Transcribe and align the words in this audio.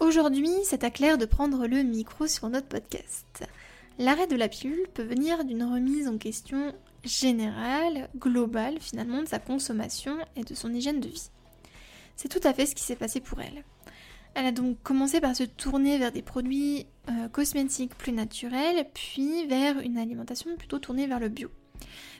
Aujourd'hui, 0.00 0.48
c'est 0.64 0.82
à 0.82 0.90
Claire 0.90 1.16
de 1.16 1.26
prendre 1.26 1.66
le 1.66 1.82
micro 1.82 2.26
sur 2.26 2.48
notre 2.48 2.66
podcast. 2.66 3.44
L'arrêt 3.98 4.26
de 4.26 4.34
la 4.34 4.48
pilule 4.48 4.88
peut 4.94 5.02
venir 5.04 5.44
d'une 5.44 5.62
remise 5.62 6.08
en 6.08 6.18
question 6.18 6.74
générale, 7.04 8.08
globale 8.16 8.80
finalement 8.80 9.22
de 9.22 9.28
sa 9.28 9.38
consommation 9.38 10.16
et 10.34 10.42
de 10.42 10.54
son 10.54 10.74
hygiène 10.74 11.00
de 11.00 11.08
vie. 11.08 11.30
C'est 12.16 12.28
tout 12.28 12.40
à 12.42 12.52
fait 12.52 12.66
ce 12.66 12.74
qui 12.74 12.82
s'est 12.82 12.96
passé 12.96 13.20
pour 13.20 13.40
elle. 13.40 13.62
Elle 14.38 14.46
a 14.46 14.52
donc 14.52 14.80
commencé 14.84 15.20
par 15.20 15.34
se 15.34 15.42
tourner 15.42 15.98
vers 15.98 16.12
des 16.12 16.22
produits 16.22 16.86
euh, 17.08 17.26
cosmétiques 17.26 17.96
plus 17.96 18.12
naturels, 18.12 18.86
puis 18.94 19.44
vers 19.48 19.80
une 19.80 19.98
alimentation 19.98 20.56
plutôt 20.56 20.78
tournée 20.78 21.08
vers 21.08 21.18
le 21.18 21.28
bio. 21.28 21.50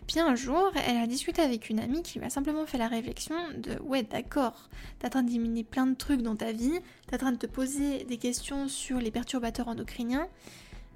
Puis 0.08 0.18
un 0.18 0.34
jour, 0.34 0.72
elle 0.84 0.96
a 0.96 1.06
discuté 1.06 1.42
avec 1.42 1.70
une 1.70 1.78
amie 1.78 2.02
qui 2.02 2.18
lui 2.18 2.26
a 2.26 2.30
simplement 2.30 2.66
fait 2.66 2.76
la 2.76 2.88
réflexion 2.88 3.36
de 3.56 3.80
ouais 3.84 4.02
d'accord, 4.02 4.68
t'es 4.98 5.06
en 5.06 5.10
train 5.10 5.22
d'éliminer 5.22 5.62
plein 5.62 5.86
de 5.86 5.94
trucs 5.94 6.22
dans 6.22 6.34
ta 6.34 6.50
vie, 6.50 6.80
t'es 7.06 7.14
en 7.14 7.18
train 7.18 7.30
de 7.30 7.36
te 7.36 7.46
poser 7.46 8.02
des 8.02 8.16
questions 8.16 8.66
sur 8.66 8.98
les 8.98 9.12
perturbateurs 9.12 9.68
endocriniens, 9.68 10.26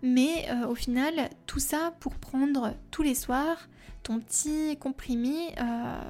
mais 0.02 0.48
euh, 0.50 0.66
au 0.66 0.74
final, 0.74 1.30
tout 1.46 1.60
ça 1.60 1.94
pour 2.00 2.16
prendre 2.16 2.74
tous 2.90 3.02
les 3.02 3.14
soirs 3.14 3.68
ton 4.02 4.18
petit 4.18 4.76
comprimé 4.78 5.54
euh, 5.60 6.00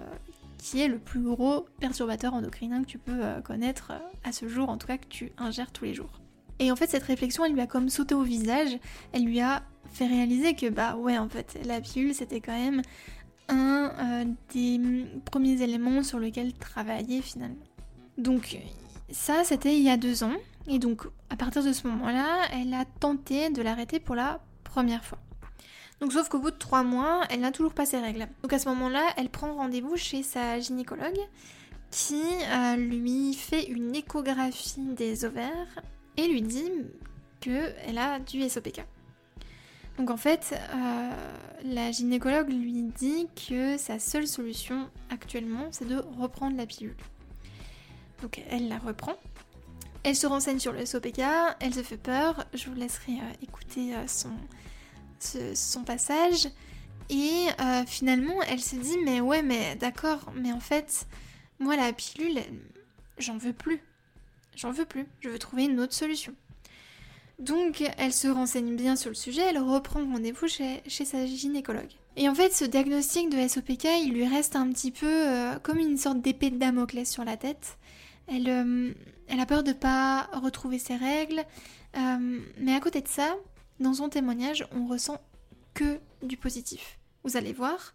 le 0.75 0.99
plus 0.99 1.21
gros 1.21 1.67
perturbateur 1.81 2.35
endocrinien 2.35 2.83
que 2.83 2.89
tu 2.89 2.99
peux 2.99 3.25
euh, 3.25 3.41
connaître 3.41 3.93
à 4.25 4.33
ce 4.33 4.49
jour, 4.49 4.69
en 4.69 4.79
tout 4.79 4.87
cas 4.87 4.99
que 4.99 5.07
tu 5.09 5.33
ingères 5.39 5.73
tous 5.73 5.85
les 5.85 5.95
jours. 5.95 6.21
Et 6.59 6.71
en 6.71 6.77
fait, 6.77 6.89
cette 6.89 7.03
réflexion, 7.03 7.45
elle 7.45 7.53
lui 7.53 7.61
a 7.61 7.67
comme 7.67 7.89
sauté 7.89 8.15
au 8.15 8.23
visage, 8.23 8.79
elle 9.13 9.25
lui 9.25 9.41
a 9.41 9.63
fait 9.93 10.07
réaliser 10.07 10.55
que 10.55 10.69
bah 10.69 10.97
ouais 10.97 11.19
en 11.19 11.29
fait 11.29 11.59
la 11.65 11.81
pilule 11.81 12.15
c'était 12.15 12.41
quand 12.41 12.57
même 12.57 12.83
un 13.49 13.93
euh, 13.99 14.25
des 14.53 14.81
premiers 15.25 15.61
éléments 15.63 16.03
sur 16.03 16.19
lequel 16.19 16.53
travailler 16.55 17.21
finalement. 17.21 17.65
Donc 18.19 18.59
ça 19.11 19.45
c'était 19.45 19.77
il 19.77 19.83
y 19.83 19.91
a 19.91 19.97
deux 19.97 20.25
ans 20.25 20.37
et 20.67 20.79
donc 20.79 21.07
à 21.31 21.37
partir 21.37 21.63
de 21.63 21.73
ce 21.73 21.87
moment-là 21.89 22.47
elle 22.53 22.73
a 22.73 22.85
tenté 23.01 23.51
de 23.51 23.63
l'arrêter 23.63 24.01
pour 24.01 24.15
la 24.15 24.41
première 24.65 25.05
fois. 25.05 25.19
Donc 26.03 26.13
sauf 26.13 26.29
qu'au 26.29 26.41
bout 26.41 26.51
de 26.51 26.57
trois 26.57 26.83
mois 26.83 27.23
elle 27.31 27.41
n'a 27.41 27.53
toujours 27.53 27.73
pas 27.73 27.87
ses 27.87 28.01
règles. 28.01 28.27
Donc 28.43 28.53
à 28.53 28.59
ce 28.59 28.69
moment-là 28.71 29.15
elle 29.17 29.31
prend 29.31 29.55
rendez-vous 29.55 29.97
chez 29.97 30.25
sa 30.25 30.59
gynécologue 30.59 31.21
qui 31.93 32.21
euh, 32.49 32.75
lui 32.75 33.35
fait 33.35 33.67
une 33.67 33.95
échographie 33.95 34.81
des 34.81 35.25
ovaires 35.25 35.81
et 36.17 36.27
lui 36.27 36.43
dit 36.43 36.73
qu'elle 37.41 37.99
a 37.99 38.19
du 38.19 38.49
SOPK. 38.49 38.85
Donc 39.97 40.11
en 40.11 40.17
fait, 40.17 40.59
euh, 40.75 41.11
la 41.65 41.93
gynécologue 41.93 42.49
lui 42.49 42.83
dit 42.99 43.29
que 43.49 43.77
sa 43.77 44.01
seule 44.01 44.27
solution 44.27 44.89
actuellement, 45.09 45.69
c'est 45.71 45.87
de 45.87 46.03
reprendre 46.19 46.57
la 46.57 46.67
pilule. 46.67 46.97
Donc 48.23 48.43
elle 48.51 48.69
la 48.69 48.79
reprend. 48.79 49.15
Elle 50.03 50.17
se 50.17 50.27
renseigne 50.27 50.59
sur 50.59 50.73
le 50.73 50.85
SOPK, 50.85 51.23
elle 51.61 51.75
se 51.75 51.83
fait 51.83 51.97
peur. 51.97 52.45
Je 52.55 52.69
vous 52.69 52.75
laisserai 52.75 53.13
euh, 53.13 53.43
écouter 53.45 53.95
euh, 53.95 54.09
son, 55.23 55.55
son 55.55 55.85
passage. 55.85 56.49
Et 57.11 57.49
finalement, 57.87 58.41
elle 58.49 58.61
se 58.61 58.77
dit 58.77 58.97
Mais 59.05 59.21
ouais, 59.21 59.43
mais 59.43 59.77
d'accord, 59.77 60.33
mais 60.35 60.53
en 60.53 60.61
fait, 60.61 61.07
moi 61.59 61.77
la 61.77 61.93
pilule, 61.93 62.41
j'en 63.19 63.37
veux 63.37 63.53
plus. 63.53 63.81
J'en 64.57 64.71
veux 64.71 64.87
plus. 64.87 65.07
Je 65.21 65.29
veux 65.29 65.39
trouver 65.39 65.65
une 65.65 65.81
autre 65.81 65.95
solution. 65.95 66.35
Donc 67.39 67.83
elle 67.99 68.13
se 68.13 68.29
renseigne 68.29 68.77
bien 68.77 68.95
sur 68.95 69.11
le 69.11 69.17
sujet, 69.17 69.43
elle 69.43 69.59
reprend 69.59 70.01
rendez-vous 70.01 70.47
chez, 70.47 70.83
sa 70.87 71.27
gynécologue. 71.27 71.91
Et 72.17 72.29
en 72.29 72.35
fait, 72.35 72.53
ce 72.53 72.65
diagnostic 72.65 73.31
de 73.31 73.49
SOPK, 73.49 73.85
il 74.05 74.13
lui 74.13 74.27
reste 74.27 74.55
un 74.55 74.71
petit 74.71 74.93
peu 74.93 75.07
euh, 75.09 75.59
comme 75.59 75.79
une 75.79 75.97
sorte 75.97 76.21
d'épée 76.21 76.51
de 76.51 76.59
Damoclès 76.59 77.11
sur 77.11 77.25
la 77.25 77.37
tête. 77.37 77.79
Elle, 78.29 78.49
euh, 78.49 78.93
elle 79.27 79.41
a 79.41 79.47
peur 79.47 79.65
de 79.65 79.73
pas 79.73 80.29
retrouver 80.35 80.79
ses 80.79 80.95
règles, 80.95 81.43
euh, 81.97 82.39
mais 82.59 82.75
à 82.75 82.81
côté 82.81 83.01
de 83.01 83.09
ça, 83.09 83.35
dans 83.83 83.95
son 83.95 84.09
témoignage, 84.09 84.67
on 84.73 84.87
ressent 84.87 85.21
que 85.75 86.01
du 86.23 86.37
positif. 86.37 86.99
Vous 87.25 87.37
allez 87.37 87.53
voir. 87.53 87.95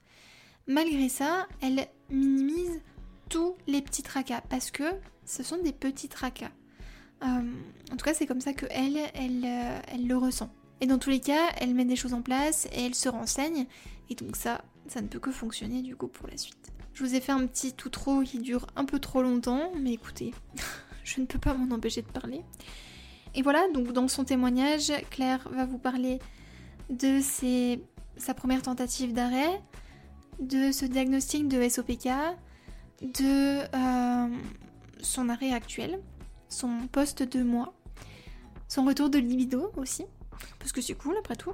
Malgré 0.67 1.09
ça, 1.09 1.47
elle 1.61 1.87
minimise 2.09 2.81
tous 3.29 3.55
les 3.67 3.81
petits 3.81 4.03
tracas 4.03 4.41
parce 4.49 4.71
que 4.71 4.83
ce 5.25 5.43
sont 5.43 5.57
des 5.57 5.73
petits 5.73 6.09
tracas. 6.09 6.51
Euh, 7.23 7.53
en 7.91 7.95
tout 7.95 8.05
cas, 8.05 8.13
c'est 8.13 8.27
comme 8.27 8.41
ça 8.41 8.53
que 8.53 8.65
elle, 8.69 8.97
elle, 9.13 9.43
euh, 9.45 9.79
elle 9.87 10.07
le 10.07 10.17
ressent. 10.17 10.49
Et 10.81 10.85
dans 10.85 10.99
tous 10.99 11.09
les 11.09 11.19
cas, 11.19 11.47
elle 11.57 11.73
met 11.73 11.85
des 11.85 11.95
choses 11.95 12.13
en 12.13 12.21
place 12.21 12.67
et 12.73 12.85
elle 12.85 12.95
se 12.95 13.09
renseigne. 13.09 13.65
Et 14.09 14.15
donc 14.15 14.35
ça, 14.35 14.63
ça 14.87 15.01
ne 15.01 15.07
peut 15.07 15.19
que 15.19 15.31
fonctionner 15.31 15.81
du 15.81 15.95
coup 15.95 16.07
pour 16.07 16.27
la 16.27 16.37
suite. 16.37 16.71
Je 16.93 17.03
vous 17.03 17.15
ai 17.15 17.21
fait 17.21 17.31
un 17.31 17.45
petit 17.45 17.73
tout 17.73 17.89
trop 17.89 18.21
qui 18.21 18.39
dure 18.39 18.67
un 18.75 18.85
peu 18.85 18.99
trop 18.99 19.21
longtemps, 19.21 19.71
mais 19.79 19.93
écoutez, 19.93 20.33
je 21.03 21.21
ne 21.21 21.25
peux 21.25 21.39
pas 21.39 21.53
m'en 21.53 21.75
empêcher 21.75 22.01
de 22.01 22.07
parler. 22.07 22.41
Et 23.37 23.43
voilà, 23.43 23.67
donc 23.71 23.93
dans 23.93 24.07
son 24.07 24.25
témoignage, 24.25 24.91
Claire 25.11 25.47
va 25.51 25.65
vous 25.65 25.77
parler 25.77 26.17
de 26.89 27.19
sa 28.17 28.33
première 28.33 28.63
tentative 28.63 29.13
d'arrêt, 29.13 29.61
de 30.39 30.71
ce 30.71 30.85
diagnostic 30.85 31.47
de 31.47 31.69
SOPK, 31.69 32.09
de 32.99 33.59
euh, 33.75 34.27
son 35.01 35.29
arrêt 35.29 35.53
actuel, 35.53 35.99
son 36.49 36.87
poste 36.91 37.21
de 37.21 37.43
moi, 37.43 37.75
son 38.67 38.85
retour 38.85 39.11
de 39.11 39.19
libido 39.19 39.71
aussi, 39.77 40.05
parce 40.57 40.71
que 40.71 40.81
c'est 40.81 40.95
cool 40.95 41.15
après 41.19 41.35
tout, 41.35 41.53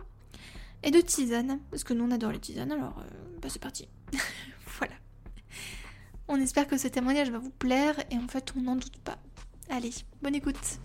et 0.83 0.91
de 0.91 1.01
tisane, 1.01 1.59
parce 1.69 1.83
que 1.83 1.93
nous 1.93 2.05
on 2.05 2.11
adore 2.11 2.31
les 2.31 2.39
tisanes, 2.39 2.71
alors 2.71 2.97
euh, 2.99 3.39
bah 3.41 3.49
c'est 3.51 3.61
parti. 3.61 3.89
voilà. 4.77 4.93
On 6.29 6.39
espère 6.39 6.65
que 6.65 6.77
ce 6.77 6.87
témoignage 6.87 7.29
va 7.29 7.39
vous 7.39 7.49
plaire, 7.49 7.95
et 8.09 8.17
en 8.17 8.29
fait 8.29 8.53
on 8.55 8.61
n'en 8.61 8.77
doute 8.77 8.99
pas. 8.99 9.17
Allez, 9.69 9.91
bonne 10.21 10.35
écoute. 10.35 10.79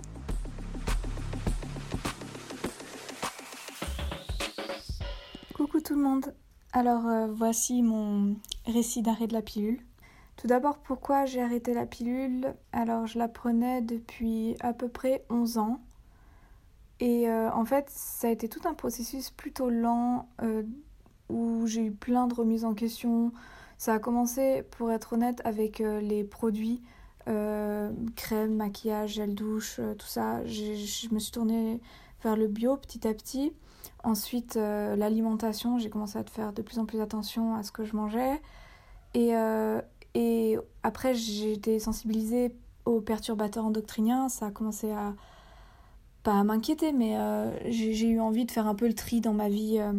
Coucou 5.59 5.81
tout 5.81 5.97
le 5.97 6.03
monde. 6.03 6.33
Alors 6.73 7.09
euh, 7.09 7.27
voici 7.27 7.83
mon 7.83 8.37
récit 8.65 9.03
d'arrêt 9.03 9.27
de 9.27 9.33
la 9.33 9.43
pilule. 9.43 9.81
Tout 10.37 10.47
d'abord, 10.47 10.79
pourquoi 10.79 11.27
j'ai 11.27 11.43
arrêté 11.43 11.75
la 11.75 11.85
pilule? 11.85 12.55
Alors, 12.71 13.09
je 13.09 13.19
la 13.19 13.27
prenais 13.27 13.83
depuis 13.83 14.55
à 14.61 14.73
peu 14.73 14.89
près 14.89 15.25
11 15.31 15.59
ans. 15.59 15.81
Et 17.01 17.29
euh, 17.29 17.51
en 17.51 17.65
fait, 17.65 17.91
ça 17.91 18.29
a 18.29 18.31
été 18.31 18.49
tout 18.49 18.61
un 18.69 18.75
processus 18.75 19.31
plutôt 19.31 19.69
lent 19.69 20.29
euh, 20.43 20.63
où 21.29 21.67
j'ai 21.67 21.87
eu 21.87 21.91
plein 21.91 22.29
de 22.29 22.35
remises 22.35 22.65
en 22.65 22.75
question. 22.75 23.33
Ça 23.79 23.95
a 23.95 23.99
commencé, 23.99 24.63
pour 24.63 24.93
être 24.93 25.15
honnête, 25.15 25.43
avec 25.45 25.81
les 25.81 26.23
produits 26.23 26.83
crème, 27.27 28.55
maquillage, 28.55 29.15
gel 29.15 29.35
douche, 29.35 29.81
tout 29.99 30.07
ça. 30.07 30.45
Je 30.47 31.13
me 31.13 31.19
suis 31.19 31.33
tournée 31.33 31.81
vers 32.23 32.37
le 32.37 32.47
bio 32.47 32.77
petit 32.77 33.09
à 33.09 33.13
petit. 33.13 33.53
Ensuite, 34.09 34.55
l'alimentation, 34.57 35.79
j'ai 35.79 35.91
commencé 35.91 36.19
à 36.19 36.25
faire 36.25 36.55
de 36.55 36.63
plus 36.63 36.79
en 36.79 36.87
plus 36.87 37.01
attention 37.01 37.55
à 37.55 37.63
ce 37.63 37.73
que 37.73 37.85
je 37.85 37.95
mangeais. 37.95 38.41
Et, 39.13 39.35
et 40.15 40.59
après, 40.83 41.15
j'ai 41.15 41.53
été 41.53 41.79
sensibilisée 41.79 42.55
aux 42.89 43.01
perturbateurs 43.01 43.67
endocriniens. 43.67 44.29
Ça 44.29 44.47
a 44.47 44.51
commencé 44.51 44.91
à. 44.91 45.15
pas 46.23 46.33
à 46.33 46.45
m'inquiéter, 46.45 46.93
mais 46.93 47.17
euh, 47.19 47.51
j'ai 47.71 48.09
eu 48.09 48.21
envie 48.21 48.45
de 48.45 48.51
faire 48.51 48.67
un 48.67 48.75
peu 48.75 48.89
le 48.89 48.95
tri 48.95 49.21
dans 49.21 49.35
ma 49.35 49.49
vie, 49.49 49.79
euh, 49.79 49.93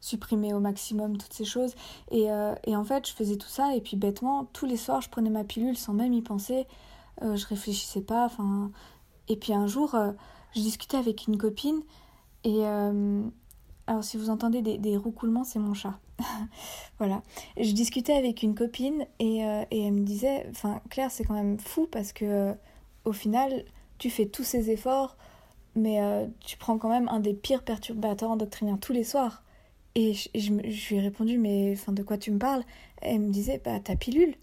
supprimer 0.00 0.52
au 0.52 0.60
maximum 0.60 1.16
toutes 1.16 1.32
ces 1.32 1.44
choses. 1.44 1.74
Et, 2.10 2.30
euh, 2.30 2.54
et, 2.64 2.76
en 2.76 2.84
fait, 2.84 3.08
je 3.08 3.14
faisais 3.14 3.36
tout 3.36 3.48
ça, 3.48 3.74
et 3.74 3.80
puis 3.80 3.96
bêtement, 3.96 4.44
tous 4.52 4.66
les 4.66 4.76
soirs, 4.76 5.00
je 5.00 5.08
prenais 5.08 5.30
ma 5.30 5.44
pilule 5.44 5.76
sans 5.76 5.94
même 5.94 6.12
y 6.12 6.22
penser. 6.22 6.66
je 7.22 7.46
réfléchissais 7.46 8.02
pas. 8.02 8.26
Enfin. 8.26 8.70
Et 9.28 9.36
puis 9.36 9.52
un 9.52 9.66
jour, 9.66 9.96
je 10.54 10.60
discutais 10.60 10.96
avec 10.96 11.26
une 11.26 11.36
copine, 11.36 11.82
et. 12.46 12.64
alors, 13.86 14.02
si 14.02 14.16
vous 14.16 14.30
entendez 14.30 14.62
des, 14.62 14.96
roucoulements, 14.96 15.44
c'est 15.44 15.58
mon 15.58 15.74
chat. 15.74 15.98
voilà. 16.98 17.22
Je 17.58 17.72
discutais 17.72 18.14
avec 18.14 18.42
une 18.42 18.54
copine 18.54 19.06
et, 19.18 19.44
euh, 19.44 19.64
et 19.70 19.84
elle 19.84 19.92
me 19.92 20.04
disait, 20.04 20.46
enfin 20.50 20.80
Claire, 20.90 21.10
c'est 21.10 21.24
quand 21.24 21.34
même 21.34 21.58
fou 21.58 21.86
parce 21.90 22.12
que 22.12 22.24
euh, 22.24 22.54
au 23.04 23.12
final, 23.12 23.64
tu 23.98 24.10
fais 24.10 24.26
tous 24.26 24.44
ces 24.44 24.70
efforts, 24.70 25.16
mais 25.74 26.02
euh, 26.02 26.26
tu 26.40 26.56
prends 26.56 26.78
quand 26.78 26.88
même 26.88 27.08
un 27.08 27.20
des 27.20 27.34
pires 27.34 27.62
perturbateurs 27.62 28.30
endocriniens 28.30 28.76
tous 28.76 28.92
les 28.92 29.04
soirs. 29.04 29.42
Et 29.94 30.12
je, 30.14 30.28
je, 30.34 30.50
lui 30.50 30.96
ai 30.96 31.00
répondu, 31.00 31.38
mais 31.38 31.72
enfin 31.72 31.92
de 31.92 32.02
quoi 32.02 32.18
tu 32.18 32.30
me 32.30 32.38
parles? 32.38 32.62
Elle 33.00 33.20
me 33.20 33.30
disait, 33.30 33.60
bah 33.64 33.80
ta 33.80 33.96
pilule. 33.96 34.34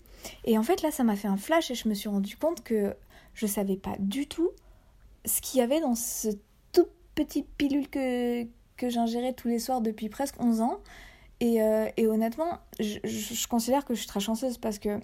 Et 0.46 0.58
en 0.58 0.64
fait 0.64 0.82
là, 0.82 0.92
ça 0.92 1.04
m'a 1.04 1.16
fait 1.16 1.28
un 1.28 1.38
flash 1.38 1.70
et 1.70 1.76
je 1.76 1.88
me 1.88 1.94
suis 1.94 2.10
rendu 2.10 2.38
compte 2.38 2.64
que 2.64 2.96
je 3.34 3.46
savais 3.46 3.78
pas 3.78 3.96
du 4.00 4.28
tout 4.28 4.52
ce 5.26 5.42
qu'il 5.42 5.60
y 5.60 5.64
avait 5.64 5.80
dans 5.80 5.96
ce 5.96 6.30
tout 7.15 7.24
petit 7.24 7.44
pilule 7.44 7.89
que, 7.89 8.44
que 8.77 8.89
j'ingérais 8.89 9.33
tous 9.33 9.48
les 9.48 9.60
soirs 9.60 9.81
depuis 9.81 10.10
presque 10.10 10.39
11 10.39 10.62
ans. 10.62 10.80
Euh, 11.42 11.89
et, 11.98 12.07
honnêtement, 12.07 12.60
je, 12.80 13.48
considère 13.48 13.86
que 13.86 13.94
je 13.94 14.00
suis 14.00 14.07
très 14.07 14.19
chanceuse 14.19 14.57
parce 14.57 14.80
que 14.80 15.00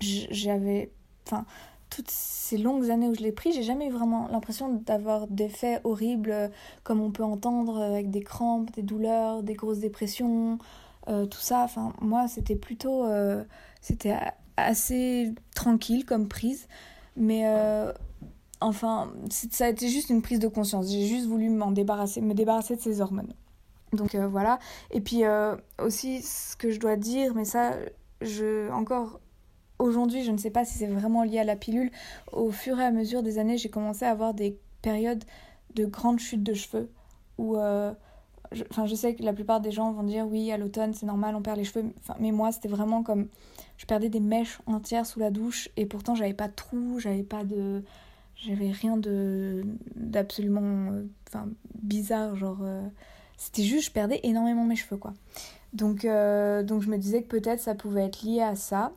j'avais. 0.00 0.90
Enfin, 1.26 1.44
toutes 1.90 2.10
ces 2.10 2.56
longues 2.56 2.90
années 2.90 3.08
où 3.08 3.14
je 3.14 3.20
l'ai 3.20 3.32
pris, 3.32 3.52
j'ai 3.52 3.62
jamais 3.62 3.86
eu 3.86 3.90
vraiment 3.90 4.26
l'impression 4.28 4.82
d'avoir 4.86 5.28
d'effets 5.28 5.80
horribles 5.84 6.30
euh, 6.30 6.48
comme 6.82 7.00
on 7.00 7.10
peut 7.10 7.22
entendre 7.22 7.80
avec 7.80 8.10
des 8.10 8.22
crampes, 8.22 8.72
des 8.72 8.82
douleurs, 8.82 9.42
des 9.42 9.54
grosses 9.54 9.78
dépressions, 9.78 10.58
tout 11.06 11.40
ça. 11.40 11.62
Enfin, 11.64 11.92
moi, 12.00 12.28
c'était 12.28 12.56
plutôt. 12.56 13.04
c'était 13.82 14.16
assez 14.56 15.34
tranquille 15.54 16.06
comme 16.06 16.28
prise. 16.28 16.66
Mais 17.16 17.44
enfin, 18.64 19.12
ça 19.30 19.66
a 19.66 19.68
été 19.68 19.88
juste 19.88 20.10
une 20.10 20.22
prise 20.22 20.38
de 20.38 20.48
conscience. 20.48 20.90
J'ai 20.90 21.06
juste 21.06 21.26
voulu 21.26 21.50
m'en 21.50 21.70
débarrasser, 21.70 22.20
me 22.20 22.34
débarrasser 22.34 22.76
de 22.76 22.80
ces 22.80 23.00
hormones. 23.00 23.32
Donc 23.92 24.14
euh, 24.14 24.26
voilà. 24.26 24.58
Et 24.90 25.00
puis 25.00 25.24
euh, 25.24 25.54
aussi, 25.78 26.22
ce 26.22 26.56
que 26.56 26.70
je 26.70 26.80
dois 26.80 26.96
dire, 26.96 27.34
mais 27.34 27.44
ça, 27.44 27.72
je 28.22 28.70
encore 28.72 29.20
aujourd'hui, 29.78 30.24
je 30.24 30.32
ne 30.32 30.38
sais 30.38 30.50
pas 30.50 30.64
si 30.64 30.78
c'est 30.78 30.86
vraiment 30.86 31.24
lié 31.24 31.40
à 31.40 31.44
la 31.44 31.56
pilule. 31.56 31.90
Au 32.32 32.50
fur 32.50 32.80
et 32.80 32.84
à 32.84 32.90
mesure 32.90 33.22
des 33.22 33.38
années, 33.38 33.58
j'ai 33.58 33.68
commencé 33.68 34.04
à 34.04 34.10
avoir 34.10 34.32
des 34.34 34.58
périodes 34.82 35.24
de 35.74 35.84
grandes 35.84 36.18
chutes 36.18 36.42
de 36.42 36.54
cheveux 36.54 36.90
où 37.36 37.56
euh, 37.56 37.92
enfin 38.70 38.86
je 38.86 38.94
sais 38.94 39.14
que 39.14 39.22
la 39.22 39.32
plupart 39.32 39.60
des 39.60 39.72
gens 39.72 39.92
vont 39.92 40.04
dire 40.04 40.26
oui 40.26 40.52
à 40.52 40.56
l'automne 40.56 40.94
c'est 40.94 41.06
normal 41.06 41.34
on 41.34 41.42
perd 41.42 41.56
les 41.56 41.64
cheveux 41.64 41.86
mais 42.20 42.30
moi 42.30 42.52
c'était 42.52 42.68
vraiment 42.68 43.02
comme 43.02 43.26
je 43.76 43.86
perdais 43.86 44.08
des 44.08 44.20
mèches 44.20 44.60
entières 44.66 45.06
sous 45.06 45.18
la 45.18 45.30
douche 45.30 45.68
et 45.76 45.86
pourtant 45.86 46.14
j'avais 46.14 46.34
pas 46.34 46.46
de 46.46 46.54
trous 46.54 47.00
j'avais 47.00 47.24
pas 47.24 47.42
de 47.42 47.82
j'avais 48.44 48.70
rien 48.70 48.96
de 48.96 49.64
d'absolument 49.96 50.90
enfin 51.26 51.48
bizarre 51.82 52.36
genre 52.36 52.58
c'était 53.36 53.62
juste, 53.62 53.88
je 53.88 53.92
perdais 53.92 54.20
énormément 54.22 54.64
mes 54.64 54.76
cheveux, 54.76 54.96
quoi. 54.96 55.12
Donc, 55.72 56.04
euh, 56.04 56.62
donc 56.62 56.82
je 56.82 56.88
me 56.88 56.98
disais 56.98 57.22
que 57.22 57.28
peut-être 57.28 57.60
ça 57.60 57.74
pouvait 57.74 58.04
être 58.04 58.22
lié 58.22 58.40
à 58.40 58.54
ça. 58.54 58.92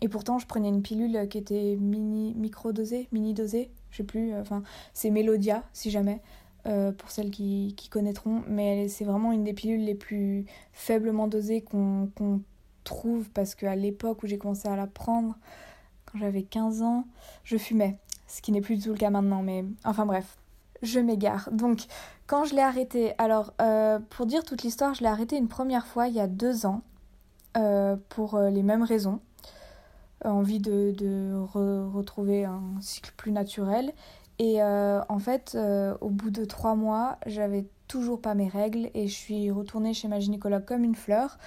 Et 0.00 0.08
pourtant, 0.08 0.38
je 0.38 0.46
prenais 0.46 0.68
une 0.68 0.82
pilule 0.82 1.28
qui 1.28 1.38
était 1.38 1.76
mini, 1.76 2.34
micro-dosée, 2.34 3.08
mini-dosée, 3.12 3.70
je 3.90 3.98
sais 3.98 4.04
plus. 4.04 4.32
Euh, 4.32 4.40
enfin, 4.40 4.62
c'est 4.92 5.10
Melodia, 5.10 5.64
si 5.72 5.90
jamais, 5.90 6.20
euh, 6.66 6.92
pour 6.92 7.10
celles 7.10 7.30
qui, 7.30 7.74
qui 7.76 7.88
connaîtront. 7.88 8.42
Mais 8.48 8.88
c'est 8.88 9.04
vraiment 9.04 9.32
une 9.32 9.44
des 9.44 9.52
pilules 9.52 9.84
les 9.84 9.94
plus 9.94 10.46
faiblement 10.72 11.28
dosées 11.28 11.62
qu'on 11.62 12.10
trouve 12.84 13.30
parce 13.30 13.54
qu'à 13.54 13.76
l'époque 13.76 14.22
où 14.22 14.26
j'ai 14.26 14.38
commencé 14.38 14.68
à 14.68 14.76
la 14.76 14.86
prendre, 14.86 15.36
quand 16.06 16.18
j'avais 16.18 16.42
15 16.42 16.82
ans, 16.82 17.06
je 17.44 17.56
fumais. 17.56 17.98
Ce 18.26 18.42
qui 18.42 18.52
n'est 18.52 18.60
plus 18.60 18.76
du 18.76 18.82
tout 18.82 18.92
le 18.92 18.98
cas 18.98 19.10
maintenant, 19.10 19.42
mais 19.42 19.64
enfin 19.84 20.06
bref 20.06 20.36
je 20.82 21.00
m'égare. 21.00 21.48
Donc, 21.52 21.84
quand 22.26 22.44
je 22.44 22.54
l'ai 22.54 22.62
arrêté, 22.62 23.12
alors 23.18 23.52
euh, 23.60 23.98
pour 24.10 24.26
dire 24.26 24.44
toute 24.44 24.62
l'histoire, 24.62 24.94
je 24.94 25.02
l'ai 25.02 25.08
arrêté 25.08 25.36
une 25.36 25.48
première 25.48 25.86
fois 25.86 26.08
il 26.08 26.14
y 26.14 26.20
a 26.20 26.26
deux 26.26 26.66
ans 26.66 26.82
euh, 27.56 27.96
pour 28.08 28.34
euh, 28.34 28.50
les 28.50 28.62
mêmes 28.62 28.82
raisons. 28.82 29.20
Envie 30.24 30.58
de, 30.60 31.34
retrouver 31.92 32.46
un 32.46 32.62
cycle 32.80 33.12
plus 33.16 33.32
naturel. 33.32 33.92
Et 34.38 34.62
en 34.62 35.18
fait, 35.18 35.56
au 36.00 36.08
bout 36.08 36.30
de 36.30 36.44
trois 36.44 36.74
mois, 36.74 37.18
j'avais 37.26 37.66
toujours 37.86 38.20
pas 38.20 38.34
mes 38.34 38.48
règles 38.48 38.90
et 38.94 39.08
je 39.08 39.14
suis 39.14 39.50
retournée 39.50 39.94
chez 39.94 40.08
ma 40.08 40.18
gynécologue 40.18 40.64
comme 40.64 40.84
une 40.84 40.96
fleur. 40.96 41.38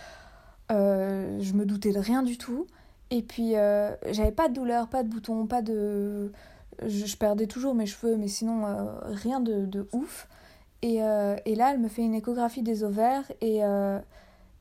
je 0.69 1.53
me 1.53 1.65
doutais 1.65 1.91
de 1.91 1.99
rien 1.99 2.21
du 2.21 2.37
tout. 2.37 2.67
Et 3.09 3.23
puis, 3.23 3.53
j'avais 4.11 4.31
pas 4.31 4.47
de 4.47 4.53
douleur, 4.53 4.87
pas 4.87 5.03
de 5.03 5.09
boutons, 5.09 5.47
pas 5.47 5.63
de 5.63 6.31
je, 6.87 7.15
perdais 7.15 7.47
toujours 7.47 7.75
mes 7.75 7.85
cheveux, 7.85 8.15
mais 8.17 8.27
sinon 8.27 8.65
euh, 8.65 8.85
rien 9.03 9.39
de, 9.39 9.65
de 9.65 9.87
ouf. 9.91 10.27
Et, 10.81 11.03
euh, 11.03 11.35
et, 11.45 11.55
là, 11.55 11.71
elle 11.73 11.79
me 11.79 11.89
fait 11.89 12.03
une 12.03 12.13
échographie 12.13 12.63
des 12.63 12.83
ovaires 12.83 13.29
et, 13.41 13.63
euh, 13.63 13.99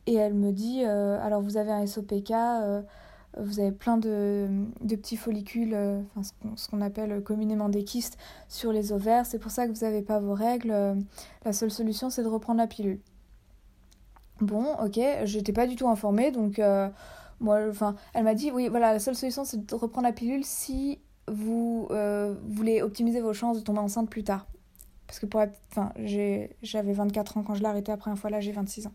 elle 0.07 0.35
me 0.35 0.53
dit 0.53 0.83
alors 0.85 1.43
vous 1.43 1.59
avez 1.59 1.71
un 1.71 1.87
SOPK, 1.87 2.33
vous 3.37 3.61
avez 3.61 3.73
plein 3.73 3.99
de, 3.99 4.49
petits 4.89 5.19
follicules, 5.19 5.77
ce 6.57 6.69
qu'on 6.71 6.81
appelle 6.81 7.23
communément 7.23 7.69
des 7.69 7.85
kystes 7.85 8.17
sur 8.49 8.73
les 8.73 8.91
ovaires, 8.91 9.27
c'est 9.27 9.39
pour 9.39 9.51
ça 9.51 9.67
que 9.67 9.73
vous 9.73 9.85
n'avez 9.85 10.01
pas 10.01 10.19
vos 10.19 10.33
règles. 10.33 10.75
la 11.45 11.53
seule 11.53 11.71
solution, 11.71 12.09
c'est 12.09 12.23
de 12.23 12.29
reprendre 12.29 12.59
la 12.59 12.67
pilule. 12.67 13.01
Bon, 14.41 14.65
ok, 14.83 14.99
j'étais 15.25 15.53
pas 15.53 15.67
du 15.67 15.77
tout 15.77 15.89
informée, 15.89 16.31
donc 16.31 16.59
elle 16.59 18.25
m'a 18.25 18.35
dit 18.35 18.51
oui, 18.51 18.69
voilà, 18.69 18.95
la 18.95 19.01
seule 19.01 19.15
solution, 19.15 19.45
c'est 19.45 19.67
de 19.67 19.75
reprendre 19.75 20.07
la 20.07 20.15
pilule 20.15 20.43
si 20.43 21.01
vous 21.31 21.89
euh, 21.91 22.35
voulez 22.49 22.83
optimiser 22.83 23.21
vos 23.21 23.33
chances 23.33 23.59
de 23.59 23.63
tomber 23.63 23.81
enceinte 23.81 24.09
plus 24.09 24.25
tard. 24.25 24.47
Parce 25.07 25.21
que 25.21 25.27
pour 25.27 25.43
enfin, 25.71 25.93
j'avais 26.63 26.93
24 26.93 27.39
ans 27.39 27.43
quand 27.43 27.55
je 27.55 27.61
l'ai 27.61 27.67
arrêté 27.67 27.91
la 27.91 27.97
première 27.97 28.19
fois, 28.19 28.31
là 28.31 28.41
j'ai 28.41 28.53
26 28.53 28.87
ans. 28.87 28.93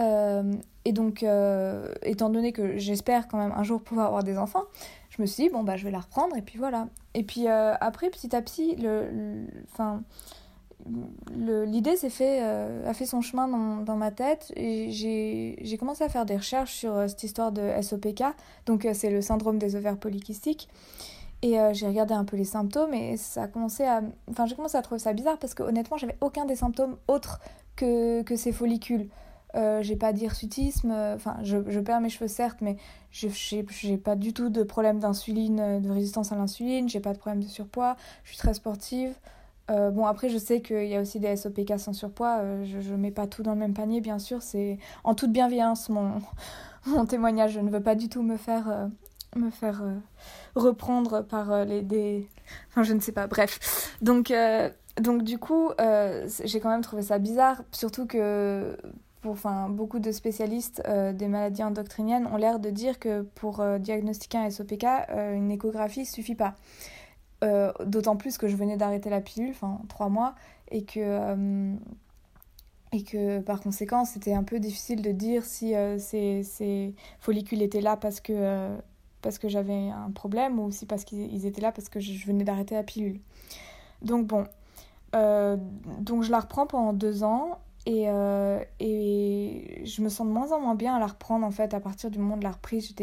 Euh, 0.00 0.54
et 0.84 0.92
donc, 0.92 1.22
euh, 1.22 1.92
étant 2.02 2.30
donné 2.30 2.52
que 2.52 2.76
j'espère 2.76 3.28
quand 3.28 3.38
même 3.38 3.52
un 3.52 3.62
jour 3.62 3.82
pouvoir 3.82 4.06
avoir 4.06 4.24
des 4.24 4.38
enfants, 4.38 4.64
je 5.10 5.20
me 5.20 5.26
suis 5.26 5.44
dit, 5.44 5.50
bon, 5.50 5.62
bah, 5.62 5.76
je 5.76 5.84
vais 5.84 5.90
la 5.90 6.00
reprendre, 6.00 6.36
et 6.36 6.42
puis 6.42 6.58
voilà. 6.58 6.88
Et 7.14 7.22
puis 7.22 7.48
après, 7.48 8.10
petit 8.10 8.34
à 8.34 8.42
petit, 8.42 8.76
le, 8.76 9.46
l'idée 11.64 11.96
s'est 11.96 12.10
fait, 12.10 12.40
a 12.40 12.94
fait 12.94 13.06
son 13.06 13.20
chemin 13.20 13.48
dans, 13.48 13.82
dans 13.82 13.96
ma 13.96 14.10
tête, 14.12 14.52
et 14.56 14.90
j'ai 14.90 15.76
commencé 15.78 16.04
à 16.04 16.08
faire 16.08 16.26
des 16.26 16.36
recherches 16.36 16.74
sur 16.74 17.08
cette 17.08 17.22
histoire 17.22 17.52
de 17.52 17.70
SOPK, 17.80 18.22
donc 18.66 18.86
c'est 18.92 19.10
le 19.10 19.20
syndrome 19.20 19.58
des 19.58 19.74
ovaires 19.74 19.98
polykystiques. 19.98 20.68
Et 21.42 21.60
euh, 21.60 21.72
j'ai 21.72 21.86
regardé 21.86 22.14
un 22.14 22.24
peu 22.24 22.36
les 22.36 22.44
symptômes 22.44 22.94
et 22.94 23.16
ça 23.16 23.44
a 23.44 23.48
commencé 23.48 23.84
à... 23.84 24.02
Enfin, 24.28 24.46
j'ai 24.46 24.56
commencé 24.56 24.76
à 24.76 24.82
trouver 24.82 24.98
ça 24.98 25.12
bizarre 25.12 25.38
parce 25.38 25.54
que 25.54 25.62
honnêtement, 25.62 25.96
j'avais 25.96 26.16
aucun 26.20 26.44
des 26.44 26.56
symptômes 26.56 26.96
autres 27.06 27.40
que, 27.76 28.22
que 28.22 28.34
ces 28.34 28.52
follicules. 28.52 29.08
Euh, 29.54 29.80
j'ai 29.82 29.96
pas 29.96 30.12
d'hirsutisme, 30.12 30.90
euh, 30.90 31.14
enfin, 31.14 31.36
je, 31.42 31.58
je, 31.68 31.80
perds 31.80 32.00
mes 32.02 32.10
cheveux 32.10 32.28
certes, 32.28 32.58
mais 32.60 32.76
j'ai 33.12 33.96
pas 33.96 34.14
du 34.14 34.34
tout 34.34 34.50
de 34.50 34.62
problème 34.62 34.98
d'insuline, 34.98 35.80
de 35.80 35.90
résistance 35.90 36.32
à 36.32 36.36
l'insuline, 36.36 36.88
j'ai 36.88 37.00
pas 37.00 37.14
de 37.14 37.18
problème 37.18 37.42
de 37.42 37.48
surpoids, 37.48 37.96
je 38.24 38.30
suis 38.30 38.38
très 38.38 38.52
sportive. 38.52 39.14
bon, 39.68 40.04
après, 40.04 40.28
je 40.28 40.36
sais 40.36 40.60
qu'il 40.60 40.86
y 40.86 40.94
a 40.94 41.00
aussi 41.00 41.18
des 41.18 41.34
SOPK 41.34 41.78
sans 41.78 41.94
surpoids, 41.94 42.42
je, 42.64 42.80
je 42.80 42.94
mets 42.94 43.10
pas 43.10 43.26
tout 43.26 43.42
dans 43.42 43.52
le 43.54 43.58
même 43.58 43.72
panier, 43.72 44.02
bien 44.02 44.18
sûr, 44.18 44.42
c'est 44.42 44.78
en 45.02 45.14
toute 45.14 45.32
bienveillance 45.32 45.88
mon, 45.88 46.20
mon 46.86 47.06
témoignage, 47.06 47.52
je 47.52 47.60
ne 47.60 47.70
veux 47.70 47.82
pas 47.82 47.94
du 47.94 48.10
tout 48.10 48.22
me 48.22 48.36
faire 48.36 48.90
me 49.36 49.50
faire 49.50 49.82
euh, 49.82 49.98
reprendre 50.54 51.22
par 51.22 51.52
euh, 51.52 51.64
les 51.64 51.82
des 51.82 52.28
enfin 52.70 52.82
je 52.82 52.92
ne 52.92 53.00
sais 53.00 53.12
pas 53.12 53.26
bref. 53.26 53.96
Donc 54.02 54.30
euh, 54.30 54.70
donc 55.00 55.22
du 55.22 55.38
coup 55.38 55.70
j'ai 56.44 56.60
quand 56.60 56.70
même 56.70 56.82
trouvé 56.82 57.02
ça 57.02 57.18
bizarre 57.18 57.62
surtout 57.70 58.06
que 58.06 58.76
pour 59.20 59.32
enfin 59.32 59.68
beaucoup 59.68 59.98
de 59.98 60.10
spécialistes 60.10 60.82
des 60.86 61.28
maladies 61.28 61.62
endocriniennes 61.62 62.26
ont 62.26 62.36
l'air 62.36 62.58
de 62.58 62.70
dire 62.70 62.98
que 62.98 63.22
pour 63.22 63.64
diagnostiquer 63.78 64.38
un 64.38 64.50
SOPK 64.50 64.84
une 65.34 65.50
échographie 65.52 66.04
suffit 66.04 66.34
pas. 66.34 66.54
D'autant 67.84 68.16
plus 68.16 68.38
que 68.38 68.48
je 68.48 68.56
venais 68.56 68.76
d'arrêter 68.76 69.08
la 69.08 69.20
pilule 69.20 69.50
enfin 69.50 69.80
trois 69.88 70.08
mois 70.08 70.34
et 70.72 70.84
que 70.84 71.76
et 72.90 73.04
que 73.04 73.38
par 73.38 73.60
conséquent 73.60 74.04
c'était 74.04 74.34
un 74.34 74.42
peu 74.42 74.58
difficile 74.58 75.00
de 75.00 75.12
dire 75.12 75.44
si 75.44 75.74
ces, 75.98 76.94
follicules 77.20 77.62
étaient 77.62 77.80
là 77.80 77.96
parce 77.96 78.20
que 78.20 78.76
parce 79.22 79.38
que 79.38 79.48
j'avais 79.48 79.90
un 79.90 80.10
problème 80.10 80.58
ou 80.58 80.64
aussi 80.64 80.86
parce 80.86 81.04
qu'ils 81.04 81.46
étaient 81.46 81.60
là 81.60 81.72
parce 81.72 81.88
que 81.88 82.00
je 82.00 82.26
venais 82.26 82.44
d'arrêter 82.44 82.74
la 82.74 82.82
pilule. 82.82 83.20
Donc 84.02 84.26
bon, 84.26 84.44
euh, 85.14 85.56
donc 86.00 86.22
je 86.22 86.30
la 86.30 86.40
reprends 86.40 86.66
pendant 86.66 86.92
deux 86.92 87.24
ans 87.24 87.58
et, 87.86 88.04
euh, 88.08 88.62
et 88.80 89.82
je 89.84 90.02
me 90.02 90.08
sens 90.08 90.26
de 90.26 90.32
moins 90.32 90.52
en 90.52 90.60
moins 90.60 90.74
bien 90.74 90.94
à 90.94 90.98
la 90.98 91.06
reprendre 91.06 91.46
en 91.46 91.50
fait 91.50 91.74
à 91.74 91.80
partir 91.80 92.10
du 92.10 92.18
moment 92.18 92.36
de 92.36 92.44
la 92.44 92.52
reprise. 92.52 92.94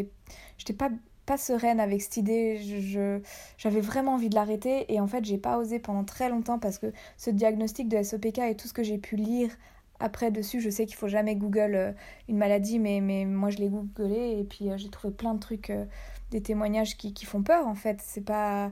J'étais, 0.57 0.73
pas, 0.73 0.89
pas 1.25 1.37
sereine 1.37 1.79
avec 1.79 2.01
cette 2.01 2.17
idée, 2.17 2.57
je, 2.57 3.19
j'avais 3.57 3.81
vraiment 3.81 4.13
envie 4.13 4.29
de 4.29 4.35
l'arrêter 4.35 4.91
et 4.93 4.99
en 4.99 5.07
fait 5.07 5.25
j'ai 5.25 5.37
pas 5.37 5.57
osé 5.57 5.79
pendant 5.79 6.03
très 6.03 6.29
longtemps 6.29 6.59
parce 6.59 6.77
que 6.77 6.93
ce 7.17 7.29
diagnostic 7.29 7.89
de 7.89 8.01
SOPK 8.01 8.39
et 8.39 8.55
tout 8.55 8.67
ce 8.67 8.73
que 8.73 8.83
j'ai 8.83 8.97
pu 8.97 9.15
lire 9.15 9.49
après 9.99 10.31
dessus, 10.31 10.59
je 10.59 10.69
sais 10.69 10.85
qu'il 10.85 10.95
faut 10.95 11.07
jamais 11.07 11.35
Google 11.35 11.75
euh, 11.75 11.91
une 12.27 12.37
maladie, 12.37 12.79
mais, 12.79 12.99
mais 13.01 13.25
moi 13.25 13.49
je 13.49 13.57
l'ai 13.57 13.69
googlé 13.69 14.39
et 14.39 14.43
puis 14.43 14.69
euh, 14.69 14.77
j'ai 14.77 14.89
trouvé 14.89 15.13
plein 15.13 15.33
de 15.33 15.39
trucs, 15.39 15.69
euh, 15.69 15.85
des 16.31 16.41
témoignages 16.41 16.97
qui, 16.97 17.13
qui, 17.13 17.25
font 17.25 17.41
peur 17.41 17.67
en 17.67 17.75
fait. 17.75 17.99
C'est 18.03 18.25
pas. 18.25 18.71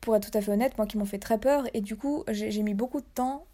pour 0.00 0.16
être 0.16 0.30
tout 0.30 0.38
à 0.38 0.40
fait 0.40 0.52
honnête, 0.52 0.78
moi 0.78 0.86
qui 0.86 0.96
m'ont 0.96 1.04
fait 1.04 1.18
très 1.18 1.38
peur 1.38 1.64
et 1.74 1.80
du 1.80 1.96
coup 1.96 2.24
j'ai 2.28 2.62
mis 2.62 2.74
beaucoup 2.74 3.00
de 3.00 3.06
temps 3.14 3.46